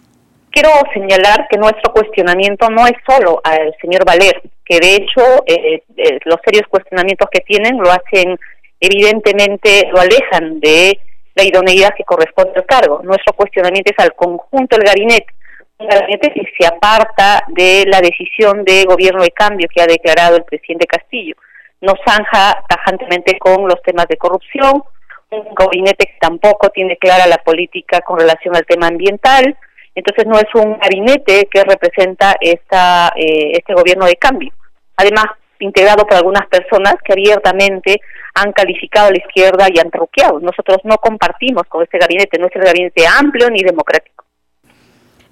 Quiero 0.60 0.74
señalar 0.92 1.46
que 1.48 1.56
nuestro 1.56 1.92
cuestionamiento 1.92 2.68
no 2.68 2.84
es 2.84 2.94
solo 3.08 3.40
al 3.44 3.72
señor 3.80 4.04
Valer, 4.04 4.42
que 4.64 4.80
de 4.80 4.96
hecho 4.96 5.22
eh, 5.46 5.84
eh, 5.96 6.18
los 6.24 6.38
serios 6.44 6.66
cuestionamientos 6.68 7.28
que 7.30 7.42
tienen 7.42 7.78
lo 7.78 7.88
hacen 7.88 8.36
evidentemente, 8.80 9.88
lo 9.92 10.00
alejan 10.00 10.58
de 10.58 10.98
la 11.36 11.44
idoneidad 11.44 11.94
que 11.96 12.02
corresponde 12.02 12.54
al 12.56 12.66
cargo. 12.66 13.00
Nuestro 13.04 13.34
cuestionamiento 13.34 13.92
es 13.96 14.04
al 14.04 14.16
conjunto 14.16 14.76
del 14.76 14.88
gabinete, 14.88 15.32
un 15.78 15.86
gabinete 15.86 16.32
que 16.34 16.42
se 16.58 16.66
aparta 16.66 17.44
de 17.46 17.84
la 17.86 18.00
decisión 18.00 18.64
de 18.64 18.82
gobierno 18.82 19.22
de 19.22 19.30
cambio 19.30 19.68
que 19.72 19.80
ha 19.80 19.86
declarado 19.86 20.38
el 20.38 20.42
presidente 20.42 20.88
Castillo. 20.88 21.36
Nos 21.82 22.00
zanja 22.04 22.64
tajantemente 22.68 23.38
con 23.38 23.68
los 23.68 23.80
temas 23.82 24.08
de 24.08 24.16
corrupción, 24.16 24.82
un 25.30 25.54
gabinete 25.54 26.06
que 26.06 26.18
tampoco 26.20 26.70
tiene 26.70 26.96
clara 26.96 27.28
la 27.28 27.38
política 27.38 28.00
con 28.00 28.18
relación 28.18 28.56
al 28.56 28.66
tema 28.66 28.88
ambiental, 28.88 29.56
entonces 29.98 30.26
no 30.26 30.38
es 30.38 30.46
un 30.54 30.78
gabinete 30.78 31.48
que 31.50 31.64
representa 31.64 32.36
esta, 32.40 33.12
eh, 33.16 33.52
este 33.52 33.74
gobierno 33.74 34.06
de 34.06 34.16
cambio. 34.16 34.52
Además, 34.96 35.26
integrado 35.60 36.06
por 36.06 36.14
algunas 36.14 36.46
personas 36.48 36.94
que 37.04 37.12
abiertamente 37.12 38.00
han 38.34 38.52
calificado 38.52 39.08
a 39.08 39.10
la 39.10 39.18
izquierda 39.18 39.66
y 39.72 39.78
han 39.78 39.90
truqueado. 39.90 40.40
Nosotros 40.40 40.78
no 40.84 40.96
compartimos 40.98 41.64
con 41.68 41.82
este 41.82 41.98
gabinete, 41.98 42.38
no 42.38 42.46
es 42.46 42.56
el 42.56 42.62
gabinete 42.62 43.06
amplio 43.06 43.50
ni 43.50 43.62
democrático. 43.62 44.24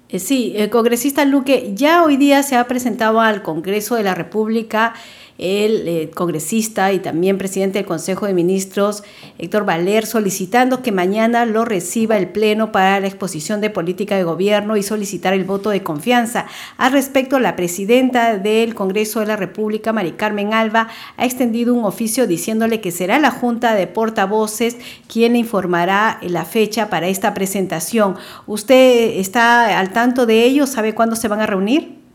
Eh, 0.09 0.19
sí, 0.19 0.53
el 0.57 0.69
congresista 0.69 1.25
Luque 1.25 1.73
ya 1.73 2.03
hoy 2.03 2.15
día 2.15 2.41
se 2.43 2.55
ha 2.55 2.65
presentado 2.65 3.19
al 3.19 3.41
Congreso 3.41 3.95
de 3.95 4.03
la 4.03 4.15
República 4.15 4.93
el 5.37 5.87
eh, 5.87 6.09
congresista 6.13 6.91
y 6.93 6.99
también 6.99 7.37
presidente 7.37 7.79
del 7.79 7.85
Consejo 7.85 8.25
de 8.25 8.33
Ministros, 8.33 9.03
Héctor 9.37 9.65
Valer, 9.65 10.05
solicitando 10.05 10.81
que 10.81 10.91
mañana 10.91 11.45
lo 11.45 11.65
reciba 11.65 12.17
el 12.17 12.29
Pleno 12.29 12.71
para 12.71 12.99
la 12.99 13.07
exposición 13.07 13.61
de 13.61 13.69
política 13.69 14.15
de 14.15 14.23
gobierno 14.23 14.77
y 14.77 14.83
solicitar 14.83 15.33
el 15.33 15.43
voto 15.43 15.69
de 15.69 15.83
confianza. 15.83 16.47
Al 16.77 16.91
respecto, 16.91 17.39
la 17.39 17.55
presidenta 17.55 18.37
del 18.37 18.73
Congreso 18.75 19.19
de 19.19 19.27
la 19.27 19.35
República, 19.35 19.93
Mari 19.93 20.13
Carmen 20.13 20.53
Alba, 20.53 20.87
ha 21.17 21.25
extendido 21.25 21.73
un 21.73 21.85
oficio 21.85 22.27
diciéndole 22.27 22.81
que 22.81 22.91
será 22.91 23.19
la 23.19 23.31
Junta 23.31 23.75
de 23.75 23.87
Portavoces 23.87 24.77
quien 25.07 25.35
informará 25.35 26.19
la 26.21 26.45
fecha 26.45 26.89
para 26.89 27.07
esta 27.07 27.33
presentación. 27.33 28.15
¿Usted 28.45 29.19
está 29.19 29.79
al 29.79 29.93
tanto 29.93 30.25
de 30.25 30.43
ello? 30.43 30.67
¿Sabe 30.67 30.95
cuándo 30.95 31.15
se 31.15 31.27
van 31.27 31.41
a 31.41 31.45
reunir? 31.45 32.06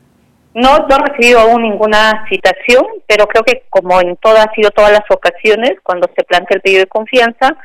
No, 0.55 0.87
no 0.87 0.97
he 0.97 1.11
recibido 1.11 1.41
aún 1.41 1.63
ninguna 1.63 2.27
citación, 2.29 2.85
pero 3.07 3.27
creo 3.27 3.43
que 3.43 3.63
como 3.71 4.01
en 4.01 4.17
todas, 4.17 4.47
ha 4.47 4.55
sido 4.55 4.71
todas 4.71 4.93
las 4.93 5.05
ocasiones, 5.11 5.73
cuando 5.83 6.11
se 6.15 6.25
plantea 6.25 6.57
el 6.57 6.61
pedido 6.61 6.81
de 6.81 6.87
confianza, 6.87 7.57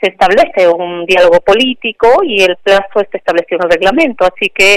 se 0.00 0.10
establece 0.10 0.68
un 0.68 1.06
diálogo 1.06 1.40
político 1.40 2.22
y 2.22 2.42
el 2.42 2.56
plazo 2.56 3.00
está 3.00 3.18
establecido 3.18 3.60
en 3.60 3.64
el 3.64 3.70
reglamento, 3.72 4.24
así 4.24 4.50
que 4.50 4.76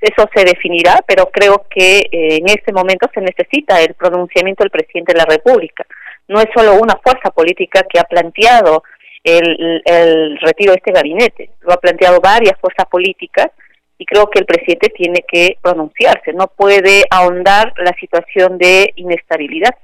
eso 0.00 0.28
se 0.34 0.44
definirá, 0.44 1.00
pero 1.06 1.26
creo 1.26 1.66
que 1.68 1.98
eh, 1.98 2.36
en 2.38 2.48
este 2.48 2.72
momento 2.72 3.08
se 3.12 3.20
necesita 3.20 3.80
el 3.82 3.94
pronunciamiento 3.94 4.64
del 4.64 4.70
presidente 4.70 5.12
de 5.12 5.18
la 5.18 5.26
República. 5.26 5.84
No 6.28 6.40
es 6.40 6.46
solo 6.54 6.74
una 6.74 6.98
fuerza 7.02 7.30
política 7.30 7.82
que 7.82 7.98
ha 7.98 8.04
planteado 8.04 8.82
el, 9.22 9.82
el 9.84 10.38
retiro 10.40 10.72
de 10.72 10.78
este 10.78 10.92
gabinete, 10.92 11.50
lo 11.60 11.72
ha 11.74 11.80
planteado 11.80 12.20
varias 12.20 12.58
fuerzas 12.60 12.86
políticas 12.86 13.48
y 13.98 14.06
creo 14.06 14.30
que 14.30 14.38
el 14.38 14.46
presidente 14.46 14.88
tiene 14.90 15.24
que 15.26 15.58
pronunciarse, 15.60 16.32
no 16.32 16.46
puede 16.46 17.04
ahondar 17.10 17.74
la 17.78 17.92
situación 17.98 18.56
de 18.56 18.92
inestabilidad. 18.96 19.74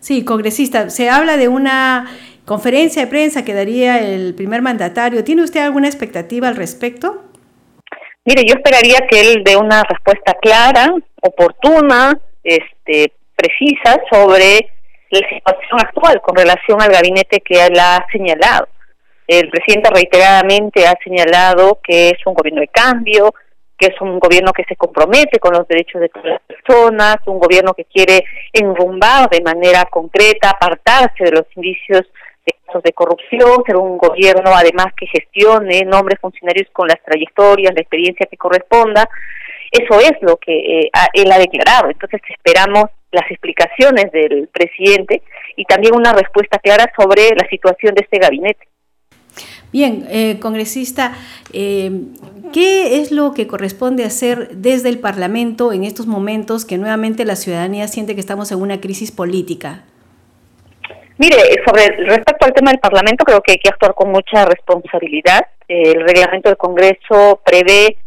Sí, 0.00 0.24
congresista, 0.24 0.90
se 0.90 1.08
habla 1.08 1.36
de 1.36 1.48
una 1.48 2.10
conferencia 2.44 3.02
de 3.02 3.08
prensa 3.08 3.44
que 3.44 3.54
daría 3.54 3.98
el 4.00 4.34
primer 4.34 4.62
mandatario. 4.62 5.22
¿Tiene 5.22 5.42
usted 5.42 5.60
alguna 5.60 5.86
expectativa 5.86 6.48
al 6.48 6.56
respecto? 6.56 7.24
Mire, 8.24 8.42
yo 8.46 8.54
esperaría 8.54 9.06
que 9.08 9.20
él 9.20 9.42
dé 9.44 9.56
una 9.56 9.82
respuesta 9.84 10.34
clara, 10.34 10.92
oportuna, 11.22 12.18
este, 12.42 13.12
precisa 13.36 14.00
sobre 14.10 14.70
la 15.10 15.28
situación 15.28 15.80
actual 15.80 16.20
con 16.20 16.36
relación 16.36 16.80
al 16.82 16.90
gabinete 16.90 17.40
que 17.40 17.64
él 17.64 17.78
ha 17.78 18.04
señalado. 18.12 18.68
El 19.28 19.50
presidente 19.50 19.90
reiteradamente 19.90 20.86
ha 20.86 20.96
señalado 21.04 21.80
que 21.84 22.08
es 22.08 22.26
un 22.26 22.32
gobierno 22.32 22.62
de 22.62 22.68
cambio, 22.68 23.34
que 23.76 23.88
es 23.88 24.00
un 24.00 24.18
gobierno 24.18 24.54
que 24.54 24.64
se 24.64 24.74
compromete 24.74 25.38
con 25.38 25.52
los 25.52 25.68
derechos 25.68 26.00
de 26.00 26.08
todas 26.08 26.30
las 26.30 26.40
personas, 26.40 27.16
un 27.26 27.38
gobierno 27.38 27.74
que 27.74 27.84
quiere 27.84 28.24
enrumbar 28.54 29.28
de 29.28 29.42
manera 29.42 29.84
concreta, 29.84 30.50
apartarse 30.50 31.24
de 31.24 31.32
los 31.32 31.44
indicios 31.56 32.06
de 32.46 32.54
casos 32.64 32.82
de 32.82 32.94
corrupción, 32.94 33.62
ser 33.66 33.76
un 33.76 33.98
gobierno 33.98 34.50
además 34.54 34.86
que 34.96 35.06
gestione 35.06 35.82
nombres 35.82 36.18
funcionarios 36.20 36.68
con 36.72 36.88
las 36.88 37.00
trayectorias, 37.04 37.74
la 37.74 37.82
experiencia 37.82 38.26
que 38.30 38.38
corresponda. 38.38 39.06
Eso 39.70 40.00
es 40.00 40.12
lo 40.22 40.38
que 40.38 40.80
eh, 40.80 40.90
él 41.12 41.30
ha 41.30 41.38
declarado. 41.38 41.90
Entonces 41.90 42.22
esperamos 42.30 42.86
las 43.12 43.30
explicaciones 43.30 44.10
del 44.10 44.48
presidente 44.48 45.20
y 45.54 45.66
también 45.66 45.94
una 45.94 46.14
respuesta 46.14 46.58
clara 46.58 46.90
sobre 46.96 47.28
la 47.36 47.46
situación 47.50 47.94
de 47.94 48.04
este 48.04 48.18
gabinete. 48.18 48.67
Bien, 49.72 50.06
eh, 50.10 50.38
congresista, 50.40 51.12
eh, 51.52 51.90
¿qué 52.52 53.00
es 53.00 53.12
lo 53.12 53.34
que 53.34 53.46
corresponde 53.46 54.04
hacer 54.04 54.48
desde 54.50 54.88
el 54.88 54.98
Parlamento 54.98 55.72
en 55.72 55.84
estos 55.84 56.06
momentos 56.06 56.64
que 56.64 56.78
nuevamente 56.78 57.24
la 57.24 57.36
ciudadanía 57.36 57.88
siente 57.88 58.14
que 58.14 58.20
estamos 58.20 58.50
en 58.52 58.60
una 58.60 58.80
crisis 58.80 59.10
política? 59.12 59.84
Mire, 61.18 61.36
sobre 61.66 61.88
respecto 62.06 62.46
al 62.46 62.52
tema 62.52 62.70
del 62.70 62.78
Parlamento, 62.78 63.24
creo 63.24 63.40
que 63.40 63.52
hay 63.52 63.58
que 63.58 63.68
actuar 63.68 63.92
con 63.94 64.10
mucha 64.10 64.44
responsabilidad. 64.44 65.46
el 65.66 66.00
reglamento 66.00 66.48
del 66.48 66.56
Congreso 66.56 67.42
prevé, 67.44 67.98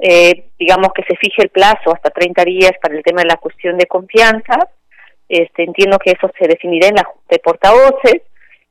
eh, 0.00 0.46
digamos, 0.58 0.88
que 0.94 1.04
se 1.04 1.16
fije 1.16 1.42
el 1.42 1.50
plazo 1.50 1.94
hasta 1.94 2.10
30 2.10 2.44
días 2.44 2.72
para 2.82 2.96
el 2.96 3.02
tema 3.04 3.20
de 3.20 3.28
la 3.28 3.36
cuestión 3.36 3.76
de 3.76 3.86
confianza. 3.86 4.68
Este, 5.28 5.64
entiendo 5.64 5.98
que 5.98 6.12
eso 6.12 6.30
se 6.38 6.48
definirá 6.48 6.88
en 6.88 6.96
la 6.96 7.04
Junta 7.04 7.28
de 7.28 7.38
Portavoces. 7.38 8.22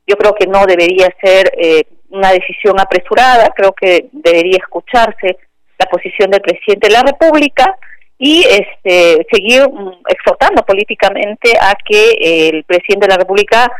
Yo 0.07 0.15
creo 0.17 0.33
que 0.33 0.47
no 0.47 0.65
debería 0.65 1.07
ser 1.21 1.51
eh, 1.57 1.83
una 2.15 2.31
decisión 2.31 2.79
apresurada, 2.79 3.53
creo 3.55 3.73
que 3.73 4.07
debería 4.11 4.57
escucharse 4.57 5.37
la 5.77 5.85
posición 5.87 6.31
del 6.31 6.41
presidente 6.41 6.87
de 6.87 6.93
la 6.93 7.03
República 7.03 7.75
y 8.17 8.43
este 8.43 9.27
seguir 9.31 9.67
mm, 9.69 10.03
exhortando 10.07 10.63
políticamente 10.63 11.53
a 11.59 11.75
que 11.83 12.11
eh, 12.11 12.49
el 12.49 12.63
presidente 12.63 13.07
de 13.07 13.13
la 13.13 13.17
República 13.17 13.71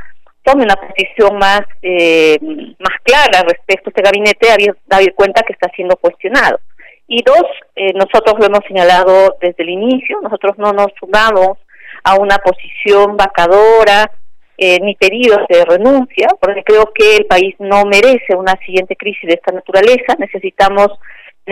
tome 0.44 0.64
una 0.64 0.76
posición 0.76 1.38
más 1.38 1.62
eh, 1.82 2.38
más 2.80 3.00
clara 3.04 3.44
respecto 3.48 3.90
a 3.90 3.92
este 3.92 4.02
gabinete, 4.02 4.48
dar 4.86 5.14
cuenta 5.16 5.42
que 5.44 5.54
está 5.54 5.70
siendo 5.76 5.96
cuestionado. 5.96 6.60
Y 7.08 7.24
dos, 7.24 7.46
eh, 7.76 7.94
nosotros 7.94 8.36
lo 8.40 8.48
hemos 8.48 8.66
señalado 8.68 9.38
desde 9.40 9.64
el 9.64 9.70
inicio, 9.70 10.20
nosotros 10.22 10.58
no 10.58 10.74
nos 10.74 10.88
sumamos 11.00 11.58
a 12.04 12.16
una 12.16 12.38
posición 12.38 13.16
vacadora, 13.16 14.12
eh, 14.58 14.80
ni 14.82 14.96
pedidos 14.96 15.42
de 15.50 15.66
renuncia, 15.66 16.28
porque 16.40 16.64
creo 16.64 16.92
que 16.94 17.18
el 17.18 17.26
país 17.26 17.56
no 17.60 17.86
merece 17.86 18.36
una 18.36 18.58
siguiente 18.66 18.96
crisis 18.96 19.28
de 19.28 19.34
esta 19.34 19.52
naturaleza. 19.52 20.16
Necesitamos, 20.18 20.88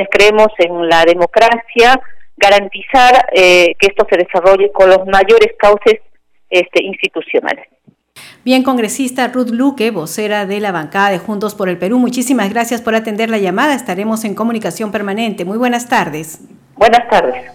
creemos 0.09 0.47
en 0.59 0.87
la 0.87 1.03
democracia, 1.03 1.99
garantizar 2.37 3.27
eh, 3.33 3.75
que 3.77 3.87
esto 3.87 4.07
se 4.09 4.17
desarrolle 4.17 4.71
con 4.71 4.89
los 4.89 5.05
mayores 5.05 5.53
cauces 5.57 5.99
este, 6.49 6.83
institucionales. 6.83 7.67
Bien, 8.45 8.63
congresista 8.63 9.27
Ruth 9.29 9.49
Luque, 9.49 9.91
vocera 9.91 10.45
de 10.45 10.59
la 10.59 10.71
bancada 10.71 11.09
de 11.09 11.17
Juntos 11.17 11.55
por 11.55 11.69
el 11.69 11.77
Perú, 11.77 11.97
muchísimas 11.99 12.49
gracias 12.49 12.81
por 12.81 12.95
atender 12.95 13.29
la 13.29 13.37
llamada. 13.37 13.73
Estaremos 13.73 14.23
en 14.25 14.35
comunicación 14.35 14.91
permanente. 14.91 15.45
Muy 15.45 15.57
buenas 15.57 15.87
tardes. 15.87 16.39
Buenas 16.75 17.07
tardes. 17.09 17.51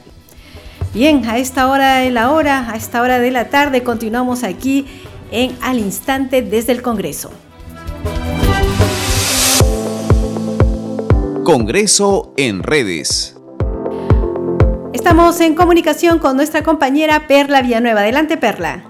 Bien, 0.95 1.25
a 1.27 1.37
esta 1.37 1.69
hora 1.71 1.99
de 1.99 2.11
la 2.11 2.33
hora, 2.33 2.71
a 2.73 2.77
esta 2.77 3.03
hora 3.03 3.19
de 3.19 3.31
la 3.31 3.51
tarde, 3.51 3.83
continuamos 3.83 4.43
aquí 4.43 4.87
en 5.31 5.57
Al 5.61 5.79
Instante 5.79 6.43
desde 6.43 6.73
el 6.73 6.83
Congreso. 6.83 7.31
Congreso 11.45 12.35
en 12.37 12.63
redes. 12.63 13.35
Estamos 14.93 15.41
en 15.41 15.55
comunicación 15.55 16.19
con 16.19 16.37
nuestra 16.37 16.63
compañera 16.63 17.27
Perla 17.27 17.63
Villanueva. 17.63 18.01
Adelante, 18.01 18.37
Perla. 18.37 18.85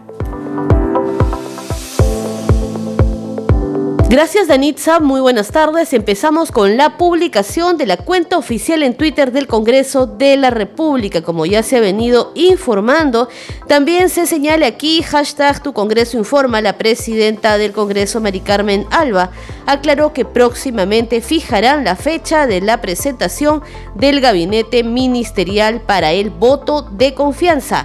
Gracias 4.10 4.48
Danitza, 4.48 5.00
muy 5.00 5.20
buenas 5.20 5.50
tardes. 5.50 5.92
Empezamos 5.92 6.50
con 6.50 6.78
la 6.78 6.96
publicación 6.96 7.76
de 7.76 7.84
la 7.84 7.98
cuenta 7.98 8.38
oficial 8.38 8.82
en 8.82 8.96
Twitter 8.96 9.32
del 9.32 9.46
Congreso 9.46 10.06
de 10.06 10.38
la 10.38 10.48
República, 10.48 11.20
como 11.20 11.44
ya 11.44 11.62
se 11.62 11.76
ha 11.76 11.80
venido 11.80 12.32
informando. 12.34 13.28
También 13.66 14.08
se 14.08 14.24
señala 14.24 14.66
aquí 14.66 15.02
hashtag 15.02 15.62
tu 15.62 15.74
Congreso 15.74 16.16
informa. 16.16 16.62
La 16.62 16.78
presidenta 16.78 17.58
del 17.58 17.72
Congreso, 17.72 18.18
Mari 18.22 18.40
Carmen 18.40 18.86
Alba, 18.90 19.30
aclaró 19.66 20.14
que 20.14 20.24
próximamente 20.24 21.20
fijarán 21.20 21.84
la 21.84 21.94
fecha 21.94 22.46
de 22.46 22.62
la 22.62 22.80
presentación 22.80 23.60
del 23.94 24.22
gabinete 24.22 24.84
ministerial 24.84 25.82
para 25.82 26.12
el 26.12 26.30
voto 26.30 26.80
de 26.80 27.12
confianza. 27.12 27.84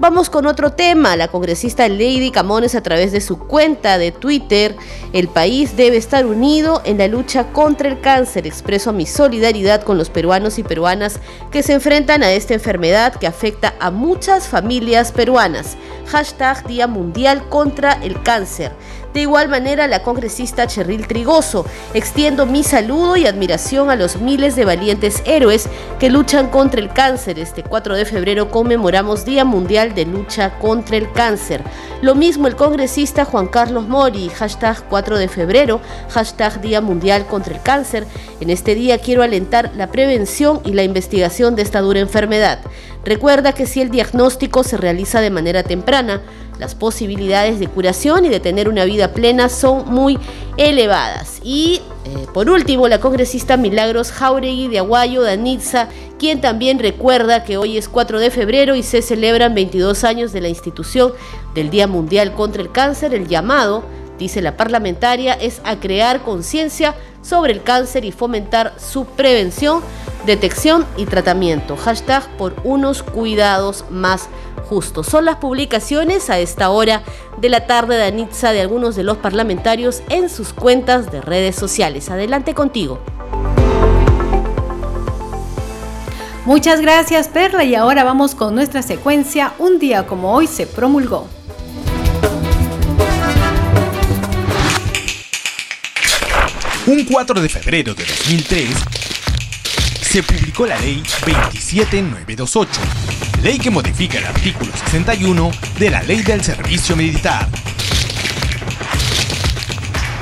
Vamos 0.00 0.28
con 0.28 0.46
otro 0.46 0.72
tema. 0.72 1.16
La 1.16 1.28
congresista 1.28 1.88
Lady 1.88 2.32
Camones 2.32 2.74
a 2.74 2.82
través 2.82 3.12
de 3.12 3.20
su 3.20 3.38
cuenta 3.38 3.96
de 3.96 4.10
Twitter, 4.10 4.76
el 5.12 5.28
país 5.28 5.76
debe 5.76 5.96
estar 5.96 6.26
unido 6.26 6.82
en 6.84 6.98
la 6.98 7.06
lucha 7.06 7.52
contra 7.52 7.88
el 7.88 8.00
cáncer. 8.00 8.44
Expreso 8.46 8.92
mi 8.92 9.06
solidaridad 9.06 9.82
con 9.82 9.96
los 9.96 10.10
peruanos 10.10 10.58
y 10.58 10.64
peruanas 10.64 11.20
que 11.52 11.62
se 11.62 11.74
enfrentan 11.74 12.24
a 12.24 12.32
esta 12.32 12.54
enfermedad 12.54 13.14
que 13.14 13.28
afecta 13.28 13.74
a 13.78 13.92
muchas 13.92 14.48
familias 14.48 15.12
peruanas. 15.12 15.76
Hashtag 16.06 16.66
Día 16.66 16.86
Mundial 16.86 17.48
contra 17.48 17.92
el 17.92 18.22
Cáncer. 18.22 18.72
De 19.14 19.20
igual 19.20 19.48
manera, 19.48 19.86
la 19.86 20.02
congresista 20.02 20.66
Cherril 20.66 21.06
Trigoso, 21.06 21.64
extiendo 21.94 22.46
mi 22.46 22.64
saludo 22.64 23.16
y 23.16 23.26
admiración 23.26 23.88
a 23.88 23.94
los 23.94 24.16
miles 24.16 24.56
de 24.56 24.64
valientes 24.64 25.22
héroes 25.24 25.68
que 26.00 26.10
luchan 26.10 26.48
contra 26.48 26.80
el 26.80 26.92
cáncer. 26.92 27.38
Este 27.38 27.62
4 27.62 27.94
de 27.94 28.06
febrero 28.06 28.50
conmemoramos 28.50 29.24
Día 29.24 29.44
Mundial 29.44 29.94
de 29.94 30.06
Lucha 30.06 30.58
contra 30.58 30.96
el 30.96 31.12
Cáncer. 31.12 31.62
Lo 32.02 32.16
mismo 32.16 32.48
el 32.48 32.56
congresista 32.56 33.24
Juan 33.24 33.46
Carlos 33.46 33.86
Mori, 33.86 34.30
hashtag 34.30 34.82
4 34.88 35.16
de 35.16 35.28
febrero, 35.28 35.80
hashtag 36.10 36.60
Día 36.60 36.80
Mundial 36.80 37.24
contra 37.26 37.54
el 37.54 37.62
Cáncer. 37.62 38.06
En 38.40 38.50
este 38.50 38.74
día 38.74 38.98
quiero 38.98 39.22
alentar 39.22 39.70
la 39.76 39.92
prevención 39.92 40.60
y 40.64 40.72
la 40.72 40.82
investigación 40.82 41.54
de 41.54 41.62
esta 41.62 41.80
dura 41.82 42.00
enfermedad. 42.00 42.58
Recuerda 43.04 43.52
que 43.52 43.66
si 43.66 43.80
el 43.80 43.90
diagnóstico 43.90 44.64
se 44.64 44.78
realiza 44.78 45.20
de 45.20 45.30
manera 45.30 45.62
temprana, 45.62 45.93
las 46.58 46.74
posibilidades 46.74 47.58
de 47.58 47.68
curación 47.68 48.24
y 48.24 48.28
de 48.28 48.40
tener 48.40 48.68
una 48.68 48.84
vida 48.84 49.12
plena 49.12 49.48
son 49.48 49.92
muy 49.92 50.18
elevadas. 50.56 51.40
Y 51.42 51.80
eh, 52.04 52.26
por 52.32 52.48
último, 52.48 52.88
la 52.88 53.00
congresista 53.00 53.56
Milagros 53.56 54.12
Jauregui 54.12 54.68
de 54.68 54.78
Aguayo, 54.78 55.22
Danitza, 55.22 55.88
quien 56.18 56.40
también 56.40 56.78
recuerda 56.78 57.44
que 57.44 57.56
hoy 57.56 57.76
es 57.76 57.88
4 57.88 58.20
de 58.20 58.30
febrero 58.30 58.74
y 58.74 58.82
se 58.82 59.02
celebran 59.02 59.54
22 59.54 60.04
años 60.04 60.32
de 60.32 60.40
la 60.40 60.48
institución 60.48 61.12
del 61.54 61.70
Día 61.70 61.86
Mundial 61.86 62.32
contra 62.32 62.62
el 62.62 62.70
Cáncer, 62.70 63.14
el 63.14 63.26
llamado, 63.26 63.84
dice 64.18 64.40
la 64.40 64.56
parlamentaria, 64.56 65.34
es 65.34 65.60
a 65.64 65.80
crear 65.80 66.22
conciencia 66.22 66.94
sobre 67.20 67.52
el 67.52 67.62
cáncer 67.62 68.04
y 68.04 68.12
fomentar 68.12 68.74
su 68.78 69.06
prevención, 69.06 69.80
detección 70.26 70.86
y 70.96 71.06
tratamiento. 71.06 71.76
Hashtag 71.76 72.28
por 72.36 72.54
unos 72.64 73.02
cuidados 73.02 73.84
más 73.90 74.28
justos. 74.64 75.06
Son 75.06 75.24
las 75.24 75.36
publicaciones 75.36 76.30
a 76.30 76.38
esta 76.38 76.70
hora 76.70 77.02
de 77.38 77.48
la 77.48 77.66
tarde 77.66 77.96
de 77.96 78.04
Anitza 78.04 78.52
de 78.52 78.60
algunos 78.60 78.96
de 78.96 79.04
los 79.04 79.18
parlamentarios 79.18 80.02
en 80.08 80.28
sus 80.28 80.52
cuentas 80.52 81.12
de 81.12 81.20
redes 81.20 81.56
sociales. 81.56 82.10
Adelante 82.10 82.54
contigo. 82.54 83.00
Muchas 86.44 86.82
gracias 86.82 87.28
Perla 87.28 87.64
y 87.64 87.74
ahora 87.74 88.04
vamos 88.04 88.34
con 88.34 88.54
nuestra 88.54 88.82
secuencia 88.82 89.54
Un 89.58 89.78
día 89.78 90.06
como 90.06 90.34
hoy 90.34 90.46
se 90.46 90.66
promulgó. 90.66 91.26
Un 96.86 97.04
4 97.06 97.40
de 97.40 97.48
febrero 97.48 97.94
de 97.94 98.04
2003 98.04 99.13
se 100.14 100.22
publicó 100.22 100.64
la 100.64 100.78
ley 100.78 101.02
27928, 101.26 102.70
ley 103.42 103.58
que 103.58 103.68
modifica 103.68 104.18
el 104.18 104.26
artículo 104.26 104.70
61 104.84 105.50
de 105.76 105.90
la 105.90 106.04
ley 106.04 106.22
del 106.22 106.40
servicio 106.44 106.94
militar. 106.94 107.48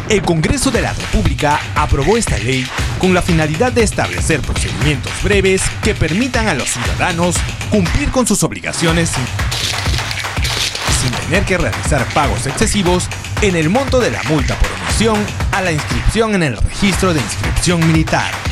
El 0.08 0.22
Congreso 0.22 0.70
de 0.70 0.80
la 0.80 0.94
República 0.94 1.60
aprobó 1.74 2.16
esta 2.16 2.38
ley 2.38 2.66
con 2.98 3.12
la 3.12 3.20
finalidad 3.20 3.70
de 3.70 3.82
establecer 3.82 4.40
procedimientos 4.40 5.12
breves 5.22 5.60
que 5.82 5.94
permitan 5.94 6.48
a 6.48 6.54
los 6.54 6.70
ciudadanos 6.70 7.36
cumplir 7.70 8.10
con 8.10 8.26
sus 8.26 8.42
obligaciones 8.44 9.10
sin, 9.10 9.26
tener 11.28 11.44
que 11.44 11.58
realizar 11.58 12.06
pagos 12.14 12.46
excesivos 12.46 13.08
en 13.42 13.56
el 13.56 13.68
monto 13.68 14.00
de 14.00 14.10
la 14.10 14.22
multa 14.22 14.54
por 14.58 14.70
omisión 14.72 15.22
a 15.50 15.60
la 15.60 15.70
inscripción 15.70 16.34
en 16.34 16.44
el 16.44 16.56
registro 16.56 17.12
de 17.12 17.20
inscripción 17.20 17.86
militar. 17.86 18.51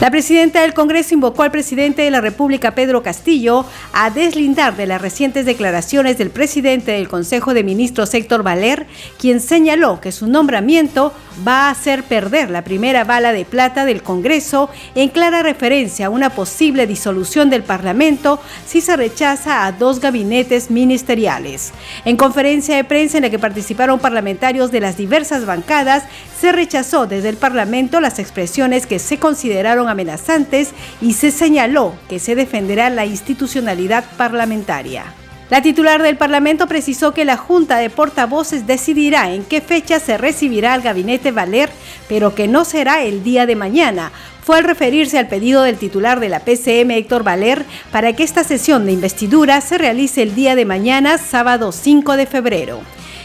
La 0.00 0.12
presidenta 0.12 0.62
del 0.62 0.74
Congreso 0.74 1.12
invocó 1.12 1.42
al 1.42 1.50
presidente 1.50 2.02
de 2.02 2.12
la 2.12 2.20
República, 2.20 2.76
Pedro 2.76 3.02
Castillo, 3.02 3.64
a 3.92 4.10
deslindar 4.10 4.76
de 4.76 4.86
las 4.86 5.02
recientes 5.02 5.44
declaraciones 5.44 6.16
del 6.18 6.30
presidente 6.30 6.92
del 6.92 7.08
Consejo 7.08 7.52
de 7.52 7.64
Ministros, 7.64 8.14
Héctor 8.14 8.44
Valer, 8.44 8.86
quien 9.18 9.40
señaló 9.40 10.00
que 10.00 10.12
su 10.12 10.28
nombramiento 10.28 11.12
va 11.46 11.66
a 11.66 11.70
hacer 11.70 12.04
perder 12.04 12.50
la 12.50 12.62
primera 12.62 13.04
bala 13.04 13.32
de 13.32 13.44
plata 13.44 13.84
del 13.84 14.02
Congreso 14.02 14.70
en 14.94 15.08
clara 15.08 15.42
referencia 15.42 16.06
a 16.06 16.10
una 16.10 16.30
posible 16.30 16.86
disolución 16.86 17.50
del 17.50 17.62
Parlamento 17.62 18.40
si 18.66 18.80
se 18.80 18.96
rechaza 18.96 19.66
a 19.66 19.72
dos 19.72 20.00
gabinetes 20.00 20.70
ministeriales. 20.70 21.72
En 22.04 22.16
conferencia 22.16 22.76
de 22.76 22.84
prensa 22.84 23.18
en 23.18 23.24
la 23.24 23.30
que 23.30 23.38
participaron 23.38 23.98
parlamentarios 23.98 24.70
de 24.70 24.80
las 24.80 24.96
diversas 24.96 25.46
bancadas, 25.46 26.04
se 26.40 26.52
rechazó 26.52 27.06
desde 27.06 27.28
el 27.28 27.36
Parlamento 27.36 28.00
las 28.00 28.18
expresiones 28.18 28.86
que 28.86 28.98
se 28.98 29.18
consideraron 29.18 29.88
amenazantes 29.88 30.70
y 31.00 31.14
se 31.14 31.30
señaló 31.30 31.94
que 32.08 32.18
se 32.18 32.34
defenderá 32.34 32.90
la 32.90 33.06
institucionalidad 33.06 34.04
parlamentaria. 34.16 35.04
La 35.50 35.62
titular 35.62 36.02
del 36.02 36.18
Parlamento 36.18 36.66
precisó 36.66 37.14
que 37.14 37.24
la 37.24 37.38
Junta 37.38 37.78
de 37.78 37.88
Portavoces 37.88 38.66
decidirá 38.66 39.32
en 39.32 39.44
qué 39.44 39.62
fecha 39.62 39.98
se 39.98 40.18
recibirá 40.18 40.74
al 40.74 40.82
gabinete 40.82 41.30
Valer, 41.32 41.70
pero 42.06 42.34
que 42.34 42.48
no 42.48 42.66
será 42.66 43.02
el 43.02 43.24
día 43.24 43.46
de 43.46 43.56
mañana. 43.56 44.12
Fue 44.42 44.58
al 44.58 44.64
referirse 44.64 45.18
al 45.18 45.28
pedido 45.28 45.62
del 45.62 45.78
titular 45.78 46.20
de 46.20 46.28
la 46.28 46.40
PCM, 46.40 46.90
Héctor 46.90 47.22
Valer, 47.22 47.64
para 47.90 48.12
que 48.12 48.24
esta 48.24 48.44
sesión 48.44 48.84
de 48.84 48.92
investidura 48.92 49.62
se 49.62 49.78
realice 49.78 50.22
el 50.22 50.34
día 50.34 50.54
de 50.54 50.66
mañana, 50.66 51.16
sábado 51.16 51.72
5 51.72 52.16
de 52.16 52.26
febrero. 52.26 52.80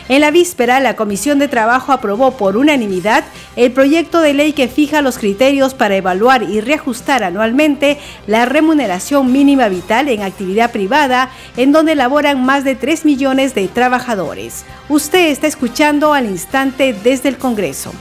En 0.09 0.19
la 0.19 0.31
víspera, 0.31 0.81
la 0.81 0.95
Comisión 0.97 1.39
de 1.39 1.47
Trabajo 1.47 1.93
aprobó 1.93 2.31
por 2.31 2.57
unanimidad 2.57 3.23
el 3.55 3.71
proyecto 3.71 4.19
de 4.19 4.33
ley 4.33 4.51
que 4.51 4.67
fija 4.67 5.01
los 5.01 5.17
criterios 5.17 5.73
para 5.73 5.95
evaluar 5.95 6.43
y 6.43 6.59
reajustar 6.59 7.23
anualmente 7.23 7.97
la 8.27 8.45
remuneración 8.45 9.31
mínima 9.31 9.69
vital 9.69 10.09
en 10.09 10.21
actividad 10.21 10.71
privada, 10.71 11.29
en 11.55 11.71
donde 11.71 11.95
laboran 11.95 12.43
más 12.43 12.65
de 12.65 12.75
3 12.75 13.05
millones 13.05 13.55
de 13.55 13.67
trabajadores. 13.69 14.65
Usted 14.89 15.29
está 15.29 15.47
escuchando 15.47 16.13
al 16.13 16.25
instante 16.25 16.93
desde 16.93 17.29
el 17.29 17.37
Congreso. 17.37 17.93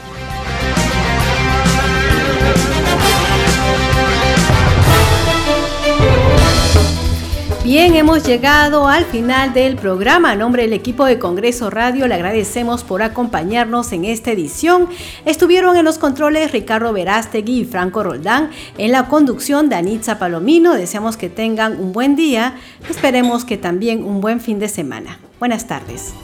Bien, 7.65 7.95
hemos 7.95 8.25
llegado 8.25 8.89
al 8.89 9.05
final 9.05 9.55
del 9.55 9.77
programa. 9.77 10.33
A 10.33 10.35
nombre 10.35 10.63
del 10.63 10.73
equipo 10.73 11.05
de 11.05 11.21
Congreso 11.21 11.71
Radio 11.71 12.09
le 12.09 12.15
agradecemos 12.17 12.83
por 12.83 13.03
acompañarnos 13.03 13.93
en 13.93 14.05
esta 14.05 14.33
edición. 14.33 14.89
Estuvieron 15.27 15.77
en 15.77 15.85
los 15.85 15.97
controles 15.97 16.51
Ricardo 16.51 16.93
Verástegui 16.93 17.61
y 17.61 17.65
Franco 17.65 18.03
Roldán. 18.03 18.51
En 18.79 18.91
la 18.91 19.07
conducción 19.07 19.69
Danitza 19.69 20.19
Palomino. 20.19 20.75
Deseamos 20.75 21.17
que 21.17 21.29
tengan 21.29 21.79
un 21.79 21.93
buen 21.93 22.17
día. 22.17 22.57
Esperemos 22.91 23.45
que 23.45 23.57
también 23.57 24.03
un 24.03 24.21
buen 24.21 24.41
fin 24.41 24.59
de 24.59 24.69
semana. 24.69 25.21
Buenas 25.39 25.69
tardes. 25.69 26.15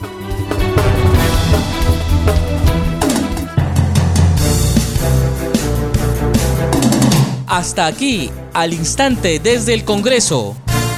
Hasta 7.47 7.85
aquí, 7.85 8.29
al 8.53 8.73
instante 8.73 9.39
desde 9.39 9.73
el 9.73 9.85
Congreso 9.85 10.57